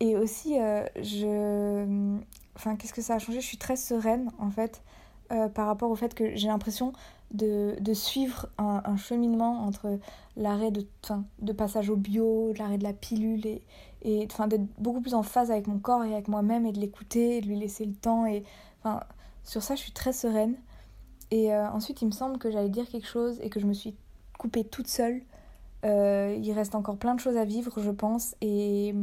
Et 0.00 0.16
aussi, 0.16 0.54
je... 0.96 2.16
Enfin, 2.54 2.76
qu'est-ce 2.76 2.92
que 2.92 3.02
ça 3.02 3.14
a 3.14 3.18
changé? 3.18 3.40
Je 3.40 3.46
suis 3.46 3.56
très 3.56 3.74
sereine, 3.74 4.30
en 4.38 4.50
fait, 4.50 4.82
par 5.28 5.66
rapport 5.66 5.90
au 5.90 5.96
fait 5.96 6.14
que 6.14 6.36
j'ai 6.36 6.46
l'impression 6.46 6.92
de, 7.32 7.76
de 7.80 7.94
suivre 7.94 8.48
un, 8.58 8.80
un, 8.84 8.96
cheminement 8.96 9.64
entre 9.64 9.98
l'arrêt 10.36 10.70
de, 10.70 10.86
de 11.40 11.52
passage 11.52 11.90
au 11.90 11.96
bio, 11.96 12.52
l'arrêt 12.56 12.78
de 12.78 12.84
la 12.84 12.92
pilule 12.92 13.44
et, 13.46 13.62
et 14.02 14.26
d'être 14.26 14.66
beaucoup 14.78 15.00
plus 15.00 15.14
en 15.14 15.22
phase 15.22 15.50
avec 15.50 15.66
mon 15.66 15.78
corps 15.78 16.04
et 16.04 16.12
avec 16.12 16.28
moi-même 16.28 16.66
et 16.66 16.72
de 16.72 16.80
l'écouter, 16.80 17.40
de 17.40 17.46
lui 17.46 17.58
laisser 17.58 17.84
le 17.84 17.94
temps. 17.94 18.26
Et 18.26 18.44
sur 19.44 19.62
ça, 19.62 19.74
je 19.74 19.80
suis 19.80 19.92
très 19.92 20.12
sereine. 20.12 20.56
Et 21.30 21.52
euh, 21.52 21.68
ensuite, 21.70 22.00
il 22.02 22.06
me 22.06 22.12
semble 22.12 22.38
que 22.38 22.50
j'allais 22.50 22.68
dire 22.68 22.88
quelque 22.88 23.08
chose 23.08 23.38
et 23.42 23.50
que 23.50 23.60
je 23.60 23.66
me 23.66 23.74
suis 23.74 23.94
coupée 24.38 24.64
toute 24.64 24.88
seule. 24.88 25.22
Euh, 25.84 26.36
il 26.42 26.52
reste 26.52 26.74
encore 26.74 26.96
plein 26.96 27.14
de 27.14 27.20
choses 27.20 27.36
à 27.36 27.44
vivre, 27.44 27.72
je 27.80 27.90
pense. 27.90 28.34
Et, 28.40 28.94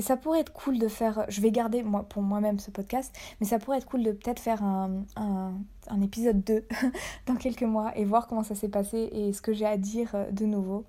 ça 0.00 0.16
pourrait 0.16 0.40
être 0.40 0.52
cool 0.52 0.78
de 0.78 0.88
faire. 0.88 1.24
Je 1.28 1.40
vais 1.40 1.50
garder 1.50 1.84
pour 2.08 2.22
moi-même 2.22 2.58
ce 2.58 2.70
podcast, 2.70 3.14
mais 3.40 3.46
ça 3.46 3.58
pourrait 3.58 3.78
être 3.78 3.86
cool 3.86 4.02
de 4.02 4.12
peut-être 4.12 4.40
faire 4.40 4.62
un, 4.62 5.04
un, 5.16 6.00
épisode 6.02 6.42
2 6.44 6.66
dans 7.26 7.36
quelques 7.36 7.62
mois 7.62 7.96
et 7.96 8.04
voir 8.04 8.26
comment 8.26 8.42
ça 8.42 8.54
s'est 8.54 8.68
passé 8.68 9.08
et 9.12 9.32
ce 9.32 9.40
que 9.40 9.52
j'ai 9.52 9.66
à 9.66 9.76
dire 9.76 10.10
euh, 10.14 10.30
de 10.30 10.44
nouveau. 10.44 10.84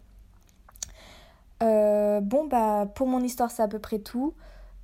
Euh, 1.61 2.19
bon, 2.19 2.45
bah, 2.45 2.87
pour 2.93 3.07
mon 3.07 3.21
histoire, 3.21 3.51
c'est 3.51 3.63
à 3.63 3.67
peu 3.67 3.79
près 3.79 3.99
tout. 3.99 4.33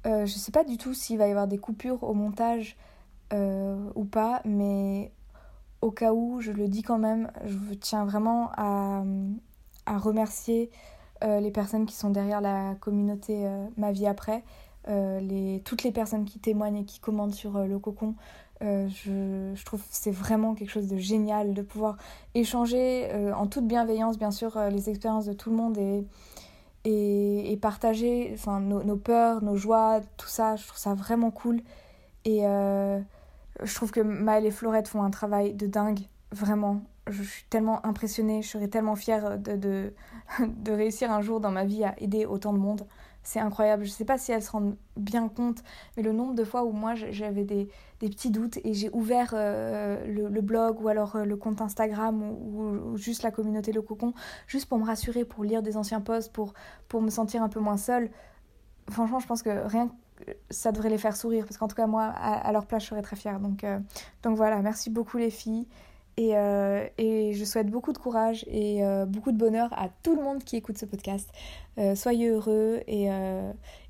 Je 0.06 0.26
sais 0.26 0.52
pas 0.52 0.64
du 0.64 0.78
tout 0.78 0.94
s'il 0.94 1.18
va 1.18 1.28
y 1.28 1.32
avoir 1.32 1.48
des 1.48 1.60
coupures 1.60 2.04
au 2.04 2.14
montage 2.14 2.78
ou 3.32 4.06
pas, 4.06 4.42
mais 4.44 5.12
au 5.82 5.92
cas 5.92 6.14
où, 6.14 6.42
je 6.42 6.52
le 6.52 6.68
dis 6.68 6.82
quand 6.82 6.98
même, 6.98 7.30
je 7.46 7.74
tiens 7.76 8.06
vraiment 8.06 8.50
à, 8.58 9.04
à 9.90 9.98
remercier 9.98 10.70
les 11.22 11.52
personnes 11.52 11.86
qui 11.86 11.96
sont 11.96 12.12
derrière 12.12 12.40
la 12.40 12.76
communauté 12.80 13.46
Ma 13.76 13.92
vie 13.92 14.08
après, 14.08 14.46
les, 14.88 15.62
toutes 15.66 15.84
les 15.84 15.92
personnes 15.92 16.24
qui 16.24 16.40
témoignent 16.40 16.78
et 16.78 16.86
qui 16.86 17.02
commentent 17.02 17.34
sur 17.34 17.60
le 17.60 17.78
cocon. 17.78 18.16
je, 18.62 19.64
trouve 19.66 19.82
que 19.82 19.88
c'est 19.92 20.12
vraiment 20.12 20.56
quelque 20.56 20.70
chose 20.70 20.88
de 20.88 20.96
génial 20.96 21.54
de 21.54 21.62
pouvoir 21.62 21.98
échanger 22.36 23.10
en 23.36 23.48
toute 23.48 23.68
bienveillance, 23.68 24.18
bien 24.18 24.32
sûr, 24.32 24.58
les 24.72 24.90
expériences 24.90 25.26
de 25.26 25.34
tout 25.34 25.50
le 25.50 25.58
monde 25.58 25.78
et, 26.86 27.58
partager 27.62 28.32
enfin, 28.34 28.62
nos, 28.62 28.84
nos, 28.84 28.96
peurs, 28.96 29.44
nos 29.44 29.58
joies, 29.58 30.00
tout 30.16 30.30
ça. 30.30 30.56
Je 30.56 30.66
trouve 30.66 30.80
ça 30.80 30.94
vraiment 30.94 31.32
cool. 31.32 31.62
Et 32.26 32.46
euh, 32.46 33.00
je 33.64 33.76
trouve 33.76 33.92
que 33.92 34.02
Maëlle 34.02 34.46
et 34.46 34.52
Florette 34.52 34.88
font 34.88 35.04
un 35.04 35.10
travail 35.10 35.54
de 35.54 35.68
dingue, 35.68 36.02
vraiment. 36.32 36.82
Je 37.10 37.24
suis 37.24 37.46
tellement 37.50 37.86
impressionnée, 37.86 38.42
je 38.42 38.48
serais 38.48 38.68
tellement 38.68 38.96
fière 38.96 39.38
de, 39.38 39.56
de, 40.40 40.72
réussir 40.72 41.12
un 41.12 41.22
jour 41.22 41.40
dans 41.40 41.52
ma 41.52 41.66
vie 41.66 41.84
à 41.84 41.96
aider 42.02 42.26
autant 42.26 42.54
de 42.54 42.60
monde 42.60 42.88
c'est 43.24 43.40
incroyable. 43.40 43.86
Je 43.86 43.92
sais 43.92 44.06
pas 44.06 44.18
si 44.18 44.32
elles 44.32 44.42
se 44.42 44.52
rendent 44.52 44.76
bien 44.98 45.28
compte, 45.30 45.64
mais 45.96 46.04
le 46.04 46.12
nombre 46.12 46.34
de 46.34 46.44
fois 46.44 46.64
où 46.64 46.72
moi 46.72 46.96
j'avais 46.96 47.44
des, 47.44 47.70
des 48.00 48.10
petits 48.10 48.32
doutes 48.32 48.58
et 48.64 48.74
j'ai 48.74 48.90
ouvert 48.92 49.32
euh, 49.34 50.04
le, 50.08 50.42
blog 50.42 50.82
ou 50.82 50.88
alors 50.88 51.16
euh, 51.16 51.26
le 51.26 51.36
compte 51.36 51.62
Instagram 51.62 52.22
ou, 52.24 52.98
juste 52.98 53.24
la 53.24 53.32
communauté 53.32 53.72
Le 53.72 53.82
Cocon, 53.82 54.14
juste 54.48 54.68
pour 54.68 54.80
me 54.80 54.86
rassurer, 54.86 55.26
pour 55.26 55.44
lire 55.44 55.62
des 55.62 55.78
anciens 55.78 56.02
posts, 56.02 56.32
pour, 56.32 56.54
pour 56.88 57.02
me 57.02 57.10
sentir 57.10 57.44
un 57.44 57.50
peu 57.50 57.60
moins 57.60 57.78
seule. 57.78 58.10
Franchement, 58.90 59.20
je 59.20 59.28
pense 59.28 59.44
que 59.44 59.68
rien 59.68 59.90
que 60.18 60.32
ça 60.50 60.72
devrait 60.72 60.90
les 60.90 60.98
faire 60.98 61.16
sourire 61.16 61.46
parce 61.46 61.58
qu'en 61.58 61.68
tout 61.68 61.76
cas, 61.76 61.88
moi, 61.88 62.06
à, 62.06 62.52
leur 62.52 62.66
place, 62.66 62.84
je 62.84 62.90
serais 62.90 63.02
très 63.02 63.16
fière. 63.16 63.40
Donc, 63.40 63.64
euh, 63.64 63.80
donc 64.24 64.36
voilà, 64.38 64.62
merci 64.62 64.90
beaucoup 64.90 65.18
les 65.18 65.30
filles. 65.30 65.68
Et, 66.20 66.36
euh, 66.36 66.86
et, 66.98 67.34
je 67.34 67.46
souhaite 67.46 67.68
beaucoup 67.68 67.94
de 67.94 67.98
courage 67.98 68.44
et 68.50 68.84
euh, 68.84 69.06
beaucoup 69.06 69.32
de 69.32 69.38
bonheur 69.38 69.72
à 69.72 69.88
tout 69.88 70.18
le 70.18 70.22
monde 70.22 70.44
qui 70.44 70.58
écoute 70.58 70.78
ce 70.78 70.86
podcast. 70.86 71.30
Euh, 71.78 71.96
soyez 71.96 72.28
heureux 72.28 72.82
et, 72.88 73.08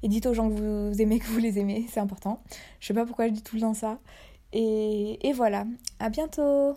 dites 0.03 0.27
aux 0.27 0.35
gens 0.35 0.47
que 0.47 0.89
vous 0.91 1.01
aimez 1.01 1.17
que 1.19 1.25
vous 1.25 1.39
les 1.39 1.57
aimez, 1.57 1.87
c'est 1.89 1.99
important. 1.99 2.43
Je 2.79 2.85
sais 2.85 2.93
pas 2.93 3.07
pourquoi 3.07 3.25
je 3.27 3.33
dis 3.33 3.41
tout 3.41 3.55
le 3.55 3.61
temps 3.61 3.73
ça. 3.73 3.97
Et, 4.53 5.27
et, 5.27 5.33
voilà, 5.33 5.65
à 5.99 6.09
bientôt 6.09 6.75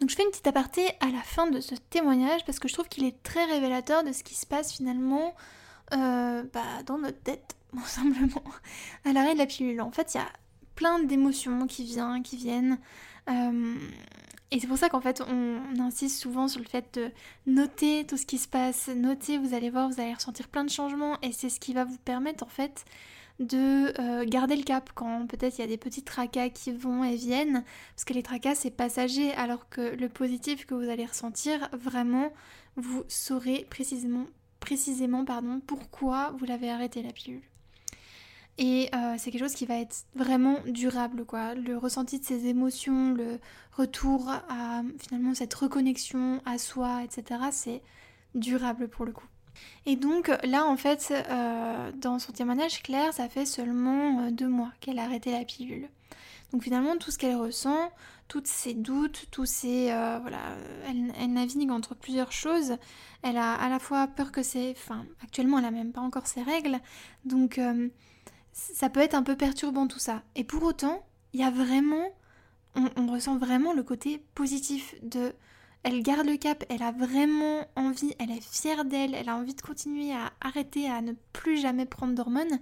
Donc 0.00 0.10
je 0.10 0.16
fais 0.16 0.24
une 0.24 0.30
petite 0.30 0.48
aparté 0.48 0.82
à 0.98 1.06
la 1.06 1.22
fin 1.22 1.48
de 1.48 1.60
ce 1.60 1.76
témoignage 1.76 2.44
parce 2.44 2.58
que 2.58 2.66
je 2.66 2.74
trouve 2.74 2.88
qu'il 2.88 3.04
est 3.04 3.22
très 3.22 3.44
révélateur 3.44 4.02
de 4.02 4.10
ce 4.10 4.24
qui 4.24 4.34
se 4.34 4.44
passe 4.44 4.72
finalement 4.72 5.34
bah, 5.92 6.82
dans 6.84 6.98
notre 6.98 7.22
tête, 7.22 7.54
tout 7.72 7.86
simplement, 7.86 8.42
à 9.04 9.12
l'arrêt 9.12 9.34
de 9.34 9.38
la 9.38 9.46
pilule. 9.46 9.80
En 9.80 9.92
fait, 9.92 10.14
il 10.14 10.16
y 10.16 10.20
a 10.20 10.28
plein 10.74 10.98
d'émotions 10.98 11.68
qui 11.68 11.84
viennent, 11.84 12.24
qui 12.24 12.36
viennent. 12.36 12.78
Et 14.50 14.60
c'est 14.60 14.66
pour 14.66 14.78
ça 14.78 14.88
qu'en 14.88 15.00
fait, 15.00 15.20
on 15.26 15.80
insiste 15.80 16.20
souvent 16.20 16.48
sur 16.48 16.60
le 16.60 16.66
fait 16.66 16.98
de 16.98 17.10
noter 17.46 18.04
tout 18.06 18.16
ce 18.16 18.26
qui 18.26 18.38
se 18.38 18.46
passe. 18.46 18.88
Noter, 18.88 19.38
vous 19.38 19.54
allez 19.54 19.70
voir, 19.70 19.88
vous 19.88 20.00
allez 20.00 20.14
ressentir 20.14 20.48
plein 20.48 20.64
de 20.64 20.70
changements. 20.70 21.18
Et 21.22 21.32
c'est 21.32 21.48
ce 21.48 21.58
qui 21.58 21.74
va 21.74 21.84
vous 21.84 21.98
permettre, 21.98 22.44
en 22.44 22.48
fait, 22.48 22.84
de 23.40 23.98
euh, 23.98 24.24
garder 24.26 24.54
le 24.54 24.62
cap 24.62 24.90
quand 24.94 25.26
peut-être 25.26 25.58
il 25.58 25.62
y 25.62 25.64
a 25.64 25.66
des 25.66 25.76
petits 25.76 26.04
tracas 26.04 26.50
qui 26.50 26.72
vont 26.72 27.02
et 27.02 27.16
viennent. 27.16 27.64
Parce 27.94 28.04
que 28.04 28.12
les 28.12 28.22
tracas, 28.22 28.54
c'est 28.54 28.70
passager. 28.70 29.32
Alors 29.34 29.68
que 29.68 29.80
le 29.80 30.08
positif 30.08 30.66
que 30.66 30.74
vous 30.74 30.88
allez 30.88 31.06
ressentir, 31.06 31.68
vraiment, 31.72 32.32
vous 32.76 33.02
saurez 33.08 33.66
précisément, 33.70 34.26
précisément 34.60 35.24
pardon, 35.24 35.60
pourquoi 35.66 36.32
vous 36.38 36.44
l'avez 36.44 36.70
arrêté 36.70 37.02
la 37.02 37.12
pilule. 37.12 37.42
Et 38.56 38.88
euh, 38.94 39.16
c'est 39.18 39.30
quelque 39.30 39.42
chose 39.42 39.54
qui 39.54 39.66
va 39.66 39.78
être 39.78 40.04
vraiment 40.14 40.58
durable, 40.66 41.24
quoi. 41.24 41.54
Le 41.54 41.76
ressenti 41.76 42.20
de 42.20 42.24
ces 42.24 42.46
émotions, 42.46 43.12
le 43.12 43.40
retour 43.72 44.28
à 44.30 44.82
finalement 45.00 45.34
cette 45.34 45.54
reconnexion 45.54 46.40
à 46.44 46.58
soi, 46.58 47.02
etc., 47.02 47.40
c'est 47.50 47.82
durable 48.36 48.88
pour 48.88 49.06
le 49.06 49.12
coup. 49.12 49.26
Et 49.86 49.96
donc 49.96 50.30
là, 50.44 50.66
en 50.66 50.76
fait, 50.76 51.12
euh, 51.12 51.92
dans 51.96 52.18
son 52.20 52.32
témoignage, 52.32 52.82
Claire, 52.82 53.12
ça 53.12 53.28
fait 53.28 53.46
seulement 53.46 54.20
euh, 54.20 54.30
deux 54.30 54.48
mois 54.48 54.70
qu'elle 54.80 55.00
a 55.00 55.04
arrêté 55.04 55.32
la 55.32 55.44
pilule. 55.44 55.88
Donc 56.52 56.62
finalement, 56.62 56.96
tout 56.96 57.10
ce 57.10 57.18
qu'elle 57.18 57.34
ressent, 57.34 57.90
tous 58.28 58.42
ses 58.44 58.74
doutes, 58.74 59.26
tous 59.32 59.46
ses... 59.46 59.86
voilà, 59.86 60.56
elle, 60.88 61.12
elle, 61.20 61.32
navigue 61.32 61.72
entre 61.72 61.96
plusieurs 61.96 62.30
choses. 62.30 62.76
Elle 63.22 63.36
a 63.36 63.54
à 63.54 63.68
la 63.68 63.80
fois 63.80 64.06
peur 64.06 64.30
que 64.30 64.44
c'est... 64.44 64.70
Enfin, 64.70 65.04
actuellement, 65.24 65.58
elle 65.58 65.64
n'a 65.64 65.72
même 65.72 65.90
pas 65.90 66.00
encore 66.00 66.28
ses 66.28 66.42
règles. 66.42 66.78
Donc 67.24 67.58
ça 68.54 68.88
peut 68.88 69.00
être 69.00 69.14
un 69.14 69.22
peu 69.22 69.36
perturbant 69.36 69.86
tout 69.86 69.98
ça. 69.98 70.22
Et 70.36 70.44
pour 70.44 70.62
autant, 70.62 71.04
il 71.32 71.40
y 71.40 71.44
a 71.44 71.50
vraiment, 71.50 72.08
on, 72.76 73.06
ressent 73.08 73.36
vraiment 73.36 73.72
le 73.72 73.82
côté 73.82 74.22
positif 74.34 74.94
de, 75.02 75.34
elle 75.82 76.02
garde 76.02 76.26
le 76.26 76.36
cap, 76.36 76.64
elle 76.68 76.82
a 76.82 76.92
vraiment 76.92 77.66
envie, 77.74 78.14
elle 78.20 78.30
est 78.30 78.40
fière 78.40 78.84
d'elle, 78.84 79.14
elle 79.14 79.28
a 79.28 79.36
envie 79.36 79.54
de 79.54 79.60
continuer 79.60 80.12
à 80.12 80.32
arrêter, 80.40 80.88
à 80.88 81.02
ne 81.02 81.12
plus 81.32 81.58
jamais 81.58 81.84
prendre 81.84 82.14
d'hormones. 82.14 82.60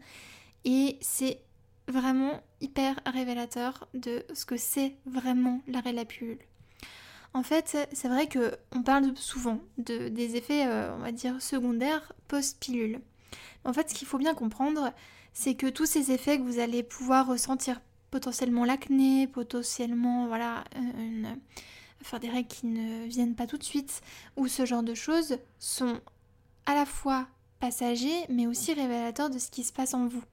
Et 0.64 0.98
c'est 1.02 1.42
vraiment 1.88 2.40
hyper 2.62 2.98
révélateur 3.05 3.87
de 3.92 4.24
ce 4.33 4.46
que 4.46 4.57
c'est 4.57 4.96
vraiment 5.05 5.61
l'arrêt 5.68 5.92
de 5.92 5.96
la 5.96 6.05
pilule. 6.07 6.38
En 7.35 7.42
fait, 7.42 7.76
c'est 7.92 8.09
vrai 8.09 8.28
que 8.28 8.57
on 8.74 8.83
parle 8.83 9.16
souvent 9.16 9.61
de, 9.78 10.09
des 10.09 10.37
effets, 10.37 10.66
euh, 10.66 10.94
on 10.94 10.98
va 10.98 11.12
dire, 11.12 11.40
secondaires 11.40 12.12
post-pilule. 12.28 13.00
En 13.64 13.72
fait, 13.72 13.90
ce 13.90 13.94
qu'il 13.94 14.07
faut 14.07 14.18
bien 14.18 14.35
comprendre, 14.35 14.92
c'est 15.33 15.55
que 15.55 15.66
tous 15.66 15.87
ces 15.87 16.12
effets 16.12 16.38
que 16.38 16.42
vous 16.42 16.59
allez 16.59 16.83
pouvoir 16.83 17.27
ressentir, 17.27 17.81
potentiellement 18.11 18.64
l'acné, 18.64 19.27
potentiellement 19.27 20.27
voilà, 20.27 20.64
faire 22.03 22.21
des 22.21 22.29
règles 22.29 22.49
qui 22.49 22.66
ne 22.66 23.07
viennent 23.07 23.35
pas 23.35 23.47
tout 23.47 23.59
de 23.59 23.64
suite, 23.64 24.03
ou 24.37 24.49
ce 24.49 24.66
genre 24.66 24.83
de 24.83 24.95
choses, 24.95 25.38
sont 25.59 26.01
à 26.66 26.75
la 26.75 26.87
fois 26.87 27.27
passagers, 27.61 28.27
mais 28.29 28.47
aussi 28.47 28.75
révélateurs 28.75 29.31
de 29.31 29.38
ce 29.38 29.51
qui 29.51 29.64
se 29.64 29.73
passe 29.73 29.95
en 29.95 30.07
vous. 30.07 30.25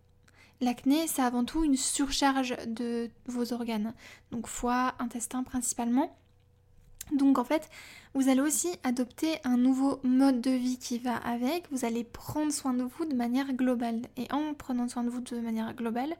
L'acné, 0.62 1.08
c'est 1.08 1.22
avant 1.22 1.46
tout 1.46 1.64
une 1.64 1.78
surcharge 1.78 2.56
de 2.68 3.10
vos 3.28 3.54
organes, 3.54 3.94
donc 4.32 4.48
foie, 4.48 4.94
intestin 5.00 5.44
principalement. 5.44 6.18
Donc 7.12 7.38
en 7.38 7.44
fait, 7.44 7.70
vous 8.14 8.30
allez 8.30 8.42
aussi 8.42 8.70
adopter 8.84 9.38
un 9.44 9.58
nouveau 9.58 10.00
mode 10.04 10.42
de 10.42 10.52
vie 10.52 10.78
qui 10.78 11.00
va 11.00 11.16
avec. 11.18 11.66
Vous 11.72 11.86
allez 11.86 12.04
prendre 12.04 12.52
soin 12.52 12.74
de 12.74 12.84
vous 12.84 13.06
de 13.06 13.16
manière 13.16 13.54
globale. 13.54 14.02
Et 14.18 14.32
en 14.32 14.54
prenant 14.54 14.88
soin 14.88 15.04
de 15.04 15.10
vous 15.10 15.22
de 15.22 15.40
manière 15.40 15.74
globale, 15.76 16.16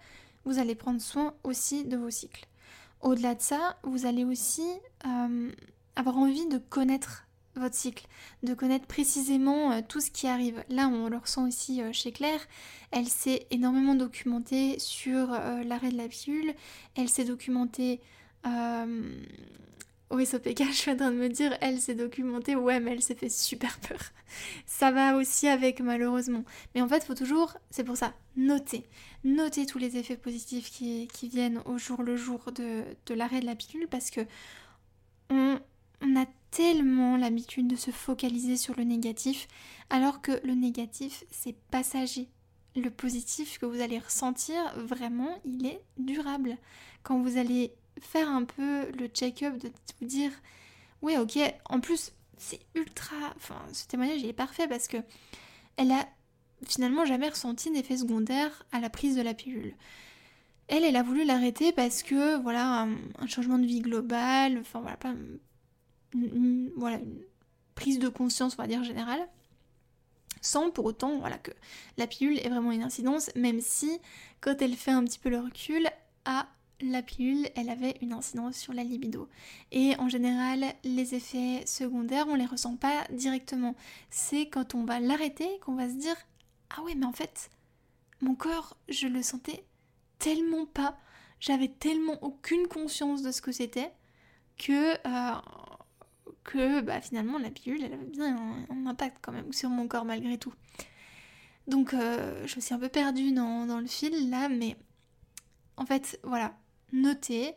vous 0.46 0.60
allez 0.60 0.76
prendre 0.76 1.02
soin 1.02 1.34
aussi 1.44 1.86
de 1.86 1.98
vos 1.98 2.10
cycles. 2.10 2.48
Au-delà 3.02 3.36
de 3.36 3.42
ça, 3.42 3.78
vous 3.84 4.06
allez 4.06 4.26
aussi 4.26 4.68
euh, 5.06 5.52
avoir 5.96 6.18
envie 6.18 6.48
de 6.48 6.58
connaître 6.58 7.26
votre 7.56 7.76
cycle, 7.76 8.06
de 8.44 8.54
connaître 8.54 8.86
précisément 8.86 9.72
euh, 9.72 9.82
tout 9.88 10.02
ce 10.02 10.12
qui 10.12 10.28
arrive. 10.28 10.64
Là, 10.70 10.88
on 10.88 11.10
le 11.10 11.18
ressent 11.18 11.48
aussi 11.48 11.82
euh, 11.82 11.92
chez 11.94 12.12
Claire. 12.12 12.42
Elle 12.92 13.08
s'est 13.08 13.48
énormément 13.52 13.96
documentée 13.96 14.78
sur 14.80 15.30
l'arrêt 15.66 15.92
de 15.92 15.98
la 15.98 16.08
pilule. 16.08 16.54
Elle 16.96 17.10
s'est 17.10 17.26
documentée. 17.26 18.02
Oui, 20.12 20.26
SOPK, 20.26 20.64
je 20.70 20.74
suis 20.74 20.92
en 20.92 20.96
train 20.96 21.12
de 21.12 21.18
me 21.18 21.30
dire, 21.30 21.56
elle 21.62 21.80
s'est 21.80 21.94
documentée, 21.94 22.56
ouais, 22.56 22.80
mais 22.80 22.94
elle 22.94 23.02
s'est 23.02 23.14
fait 23.14 23.30
super 23.30 23.80
peur. 23.80 24.00
Ça 24.66 24.90
va 24.90 25.16
aussi 25.16 25.48
avec, 25.48 25.82
malheureusement. 25.82 26.44
Mais 26.74 26.82
en 26.82 26.88
fait, 26.88 26.98
il 26.98 27.06
faut 27.06 27.14
toujours, 27.14 27.56
c'est 27.70 27.84
pour 27.84 27.96
ça, 27.96 28.14
noter. 28.36 28.86
Noter 29.24 29.68
tous 29.68 29.78
les 29.78 29.98
effets 29.98 30.18
positifs 30.18 30.72
qui, 30.72 31.08
viennent 31.24 31.62
au 31.66 31.78
jour 31.78 32.02
le 32.02 32.16
jour 32.16 32.52
de, 32.52 32.84
l'arrêt 33.14 33.42
de 33.42 33.46
la 33.46 33.56
pilule 33.56 33.88
parce 33.88 34.10
que 34.10 34.22
on 35.30 36.16
a 36.16 36.26
tellement 36.50 37.16
l'habitude 37.18 37.68
de 37.68 37.76
se 37.76 37.92
focaliser 37.92 38.58
sur 38.58 38.76
le 38.76 38.84
négatif, 38.84 39.48
alors 39.92 40.22
que 40.22 40.40
le 40.44 40.54
négatif, 40.54 41.24
c'est 41.30 41.56
passager. 41.70 42.30
Le 42.76 42.90
positif 42.90 43.60
que 43.60 43.66
vous 43.68 43.82
allez 43.82 44.00
ressentir, 44.00 44.58
vraiment, 44.76 45.40
il 45.46 45.68
est 45.68 45.82
durable. 45.98 46.58
Quand 47.04 47.22
vous 47.22 47.38
allez 47.38 47.74
faire 48.02 48.30
un 48.30 48.44
peu 48.44 48.90
le 48.92 49.08
check-up, 49.08 49.58
de 49.58 49.72
vous 50.00 50.08
dire, 50.08 50.32
oui, 51.02 51.18
ok, 51.18 51.40
en 51.66 51.80
plus, 51.80 52.12
c'est 52.38 52.60
ultra... 52.76 53.16
Enfin, 53.36 53.62
ce 53.74 53.88
témoignage, 53.88 54.22
il 54.22 54.28
est 54.28 54.34
parfait 54.34 54.68
parce 54.68 54.88
que 54.88 54.98
elle 55.78 55.92
a 55.92 56.08
finalement 56.66 57.06
jamais 57.06 57.30
ressenti 57.30 57.72
d'effet 57.72 57.98
secondaire 57.98 58.66
à 58.72 58.80
la 58.80 58.90
prise 58.90 59.16
de 59.16 59.22
la 59.22 59.34
pilule. 59.34 59.74
Elle, 60.68 60.84
elle 60.84 60.98
a 60.98 61.04
voulu 61.04 61.24
l'arrêter 61.24 61.72
parce 61.72 62.04
que, 62.04 62.38
voilà, 62.42 62.88
un, 63.20 63.28
changement 63.28 63.58
de 63.58 63.66
vie 63.66 63.82
global, 63.82 64.58
enfin 64.60 64.82
voilà, 64.82 64.98
pas, 64.98 65.14
une, 66.14 66.72
voilà, 66.76 66.98
une 66.98 67.22
prise 67.76 68.00
de 68.00 68.10
conscience, 68.10 68.56
on 68.58 68.62
va 68.62 68.68
dire, 68.68 68.84
générale, 68.84 69.28
sans 70.42 70.70
pour 70.70 70.86
autant 70.86 71.18
voilà, 71.20 71.38
que 71.38 71.52
la 71.98 72.08
pilule 72.08 72.40
ait 72.40 72.50
vraiment 72.50 72.72
une 72.72 72.84
incidence, 72.84 73.32
même 73.36 73.62
si, 73.62 74.00
quand 74.42 74.62
elle 74.62 74.76
fait 74.76 74.92
un 74.92 75.04
petit 75.06 75.20
peu 75.20 75.30
le 75.30 75.40
recul, 75.40 75.88
à 76.26 76.48
la 76.82 77.02
pilule, 77.02 77.50
elle 77.56 77.70
avait 77.70 77.98
une 78.02 78.14
incidence 78.14 78.56
sur 78.56 78.74
la 78.74 78.84
libido. 78.84 79.28
Et 79.72 79.96
en 79.98 80.10
général, 80.10 80.66
les 80.84 81.16
effets 81.16 81.66
secondaires, 81.66 82.28
on 82.28 82.36
les 82.36 82.46
ressent 82.46 82.78
pas 82.78 83.06
directement. 83.12 83.76
C'est 84.10 84.48
quand 84.48 84.76
on 84.76 84.86
va 84.86 85.00
l'arrêter 85.00 85.48
qu'on 85.62 85.76
va 85.76 85.90
se 85.90 85.96
dire 85.96 86.16
Ah 86.70 86.82
ouais, 86.84 86.96
mais 86.96 87.06
en 87.06 87.14
fait, 87.14 87.50
mon 88.22 88.36
corps, 88.36 88.78
je 88.88 89.08
le 89.08 89.22
sentais 89.22 89.64
tellement 90.20 90.66
pas, 90.66 90.98
j'avais 91.40 91.70
tellement 91.70 92.22
aucune 92.24 92.68
conscience 92.68 93.22
de 93.22 93.32
ce 93.32 93.42
que 93.42 93.52
c'était 93.52 93.92
que 94.58 94.94
euh, 95.08 95.36
que 96.44 96.82
bah, 96.82 97.00
finalement 97.00 97.38
la 97.40 97.50
pilule 97.50 97.84
elle 97.84 97.94
avait 97.94 98.06
bien 98.06 98.38
un, 98.70 98.86
impact 98.86 99.18
quand 99.22 99.32
même 99.32 99.54
sur 99.54 99.70
mon 99.70 99.88
corps 99.88 100.06
malgré 100.06 100.38
tout. 100.38 100.54
Donc 101.68 101.94
euh, 101.94 102.46
je 102.46 102.56
me 102.56 102.62
suis 102.62 102.74
un 102.74 102.80
peu 102.80 102.90
perdue 102.90 103.32
dans, 103.32 103.80
le 103.80 103.88
fil 103.88 104.30
là, 104.30 104.50
mais 104.50 104.76
en 105.78 105.86
fait 105.86 106.20
voilà, 106.24 106.54
notez 106.92 107.54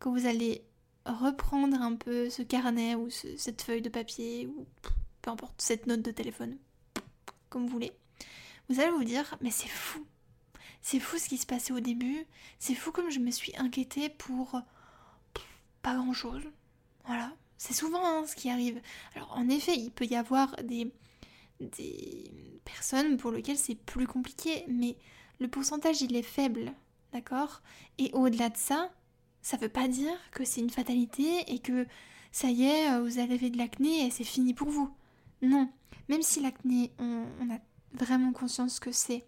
que 0.00 0.08
vous 0.08 0.26
allez 0.26 0.64
reprendre 1.04 1.80
un 1.80 1.96
peu 1.96 2.30
ce 2.30 2.42
carnet 2.42 2.94
ou 2.94 3.08
cette 3.10 3.62
feuille 3.62 3.82
de 3.82 3.88
papier 3.88 4.46
ou 4.46 4.66
peu 5.22 5.30
importe, 5.30 5.60
cette 5.60 5.86
note 5.86 6.02
de 6.02 6.10
téléphone, 6.10 6.56
comme 7.48 7.66
vous 7.66 7.72
voulez. 7.72 7.92
Vous 8.68 8.80
allez 8.80 8.90
vous 8.90 9.04
dire, 9.04 9.36
mais 9.40 9.50
c'est 9.50 9.68
fou. 9.68 10.06
C'est 10.82 11.00
fou 11.00 11.18
ce 11.18 11.28
qui 11.28 11.38
se 11.38 11.46
passait 11.46 11.72
au 11.72 11.80
début. 11.80 12.26
C'est 12.58 12.74
fou 12.74 12.92
comme 12.92 13.10
je 13.10 13.18
me 13.18 13.30
suis 13.30 13.56
inquiétée 13.56 14.10
pour 14.10 14.60
pas 15.82 15.94
grand 15.94 16.12
chose. 16.12 16.42
Voilà, 17.06 17.32
c'est 17.56 17.74
souvent 17.74 18.04
hein, 18.04 18.26
ce 18.26 18.36
qui 18.36 18.50
arrive. 18.50 18.80
Alors 19.14 19.32
en 19.32 19.48
effet, 19.48 19.74
il 19.74 19.90
peut 19.90 20.04
y 20.04 20.16
avoir 20.16 20.54
des, 20.62 20.92
des 21.60 22.60
personnes 22.64 23.16
pour 23.16 23.32
lesquelles 23.32 23.58
c'est 23.58 23.74
plus 23.74 24.06
compliqué, 24.06 24.64
mais 24.68 24.96
le 25.40 25.48
pourcentage 25.48 26.02
il 26.02 26.14
est 26.16 26.22
faible, 26.22 26.72
d'accord? 27.12 27.62
Et 27.98 28.10
au-delà 28.12 28.48
de 28.50 28.56
ça, 28.56 28.90
ça 29.42 29.56
veut 29.56 29.68
pas 29.68 29.88
dire 29.88 30.16
que 30.32 30.44
c'est 30.44 30.60
une 30.60 30.70
fatalité 30.70 31.44
et 31.48 31.58
que 31.58 31.86
ça 32.32 32.48
y 32.48 32.64
est, 32.64 32.92
euh, 32.92 33.02
vous 33.02 33.18
avez 33.18 33.50
de 33.50 33.58
l'acné 33.58 34.06
et 34.06 34.10
c'est 34.10 34.24
fini 34.24 34.54
pour 34.54 34.68
vous. 34.68 34.90
Non, 35.42 35.68
même 36.08 36.22
si 36.22 36.40
l'acné, 36.40 36.92
on, 36.98 37.24
on 37.40 37.54
a 37.54 37.58
vraiment 37.92 38.32
conscience 38.32 38.80
que 38.80 38.92
c'est 38.92 39.24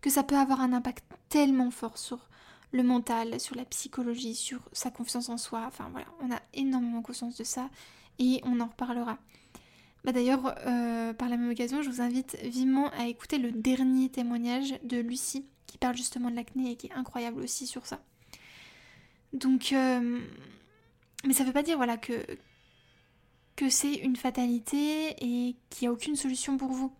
que 0.00 0.10
ça 0.10 0.24
peut 0.24 0.36
avoir 0.36 0.60
un 0.60 0.72
impact 0.72 1.04
tellement 1.28 1.70
fort 1.70 1.96
sur 1.96 2.28
le 2.72 2.82
mental, 2.82 3.38
sur 3.40 3.54
la 3.54 3.64
psychologie, 3.64 4.34
sur 4.34 4.60
sa 4.72 4.90
confiance 4.90 5.28
en 5.28 5.38
soi. 5.38 5.64
Enfin 5.66 5.88
voilà, 5.92 6.06
on 6.20 6.30
a 6.32 6.40
énormément 6.54 7.02
conscience 7.02 7.36
de 7.36 7.44
ça 7.44 7.70
et 8.18 8.40
on 8.44 8.60
en 8.60 8.66
reparlera. 8.66 9.18
Bah 10.04 10.10
d'ailleurs, 10.10 10.54
euh, 10.66 11.12
par 11.12 11.28
la 11.28 11.36
même 11.36 11.50
occasion, 11.50 11.80
je 11.82 11.88
vous 11.88 12.00
invite 12.00 12.36
vivement 12.42 12.90
à 12.90 13.06
écouter 13.06 13.38
le 13.38 13.52
dernier 13.52 14.08
témoignage 14.08 14.74
de 14.82 14.98
Lucie 14.98 15.46
qui 15.72 15.78
parle 15.78 15.96
justement 15.96 16.30
de 16.30 16.36
l'acné 16.36 16.72
et 16.72 16.76
qui 16.76 16.88
est 16.88 16.92
incroyable 16.92 17.40
aussi 17.40 17.66
sur 17.66 17.86
ça. 17.86 18.04
Donc, 19.32 19.72
euh, 19.72 20.20
mais 21.24 21.32
ça 21.32 21.44
veut 21.44 21.52
pas 21.54 21.62
dire 21.62 21.78
voilà 21.78 21.96
que 21.96 22.26
que 23.56 23.70
c'est 23.70 23.94
une 23.94 24.16
fatalité 24.16 25.12
et 25.18 25.56
qu'il 25.70 25.82
n'y 25.82 25.88
a 25.88 25.92
aucune 25.92 26.14
solution 26.14 26.58
pour 26.58 26.72
vous. 26.72 26.94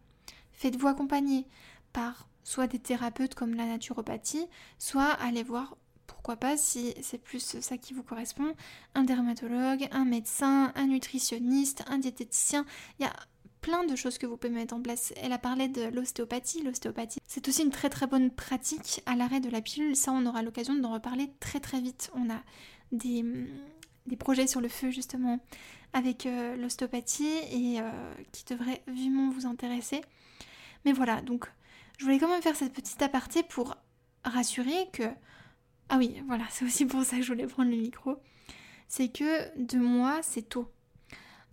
Faites-vous 0.54 0.88
accompagner 0.88 1.46
par 1.92 2.30
soit 2.44 2.66
des 2.66 2.78
thérapeutes 2.78 3.34
comme 3.34 3.54
la 3.54 3.66
naturopathie, 3.66 4.46
soit 4.78 5.10
aller 5.10 5.42
voir, 5.42 5.76
pourquoi 6.06 6.36
pas, 6.36 6.56
si 6.56 6.94
c'est 7.02 7.18
plus 7.18 7.60
ça 7.60 7.76
qui 7.76 7.92
vous 7.92 8.02
correspond, 8.02 8.54
un 8.94 9.04
dermatologue, 9.04 9.86
un 9.92 10.06
médecin, 10.06 10.72
un 10.76 10.86
nutritionniste, 10.86 11.84
un 11.88 11.98
diététicien. 11.98 12.64
Il 12.98 13.02
y 13.02 13.06
a 13.06 13.12
plein 13.62 13.84
de 13.84 13.96
choses 13.96 14.18
que 14.18 14.26
vous 14.26 14.36
pouvez 14.36 14.52
mettre 14.52 14.74
en 14.74 14.82
place. 14.82 15.14
Elle 15.16 15.32
a 15.32 15.38
parlé 15.38 15.68
de 15.68 15.84
l'ostéopathie. 15.84 16.62
L'ostéopathie, 16.62 17.20
c'est 17.26 17.48
aussi 17.48 17.62
une 17.62 17.70
très 17.70 17.88
très 17.88 18.06
bonne 18.06 18.30
pratique 18.30 19.00
à 19.06 19.16
l'arrêt 19.16 19.40
de 19.40 19.48
la 19.48 19.62
pilule. 19.62 19.96
Ça, 19.96 20.12
on 20.12 20.26
aura 20.26 20.42
l'occasion 20.42 20.74
d'en 20.74 20.92
reparler 20.92 21.30
très 21.40 21.60
très 21.60 21.80
vite. 21.80 22.10
On 22.14 22.28
a 22.28 22.42
des, 22.90 23.24
des 24.06 24.16
projets 24.16 24.46
sur 24.46 24.60
le 24.60 24.68
feu 24.68 24.90
justement 24.90 25.40
avec 25.92 26.26
euh, 26.26 26.56
l'ostéopathie 26.56 27.38
et 27.50 27.80
euh, 27.80 27.90
qui 28.32 28.44
devraient 28.44 28.82
vivement 28.88 29.30
vous 29.30 29.46
intéresser. 29.46 30.02
Mais 30.84 30.92
voilà, 30.92 31.22
donc 31.22 31.50
je 31.98 32.04
voulais 32.04 32.18
quand 32.18 32.28
même 32.28 32.42
faire 32.42 32.56
cette 32.56 32.72
petite 32.72 33.00
aparté 33.00 33.42
pour 33.42 33.76
rassurer 34.24 34.88
que... 34.92 35.04
Ah 35.88 35.98
oui, 35.98 36.22
voilà, 36.26 36.44
c'est 36.50 36.64
aussi 36.64 36.86
pour 36.86 37.04
ça 37.04 37.16
que 37.16 37.22
je 37.22 37.28
voulais 37.28 37.46
prendre 37.46 37.70
le 37.70 37.76
micro. 37.76 38.16
C'est 38.88 39.08
que 39.08 39.56
deux 39.58 39.78
mois, 39.80 40.20
c'est 40.22 40.48
tôt. 40.48 40.68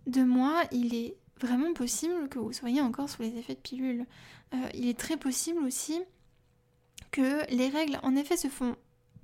Deux 0.06 0.24
mois, 0.24 0.62
il 0.72 0.94
est 0.94 1.16
vraiment 1.40 1.72
possible 1.72 2.28
que 2.28 2.38
vous 2.38 2.52
soyez 2.52 2.80
encore 2.80 3.08
sous 3.08 3.22
les 3.22 3.36
effets 3.36 3.54
de 3.54 3.60
pilule. 3.60 4.06
Euh, 4.54 4.68
il 4.74 4.88
est 4.88 4.98
très 4.98 5.16
possible 5.16 5.62
aussi 5.64 6.00
que 7.10 7.44
les 7.54 7.68
règles, 7.68 7.98
en 8.02 8.14
effet, 8.16 8.36
se 8.36 8.48
font 8.48 8.76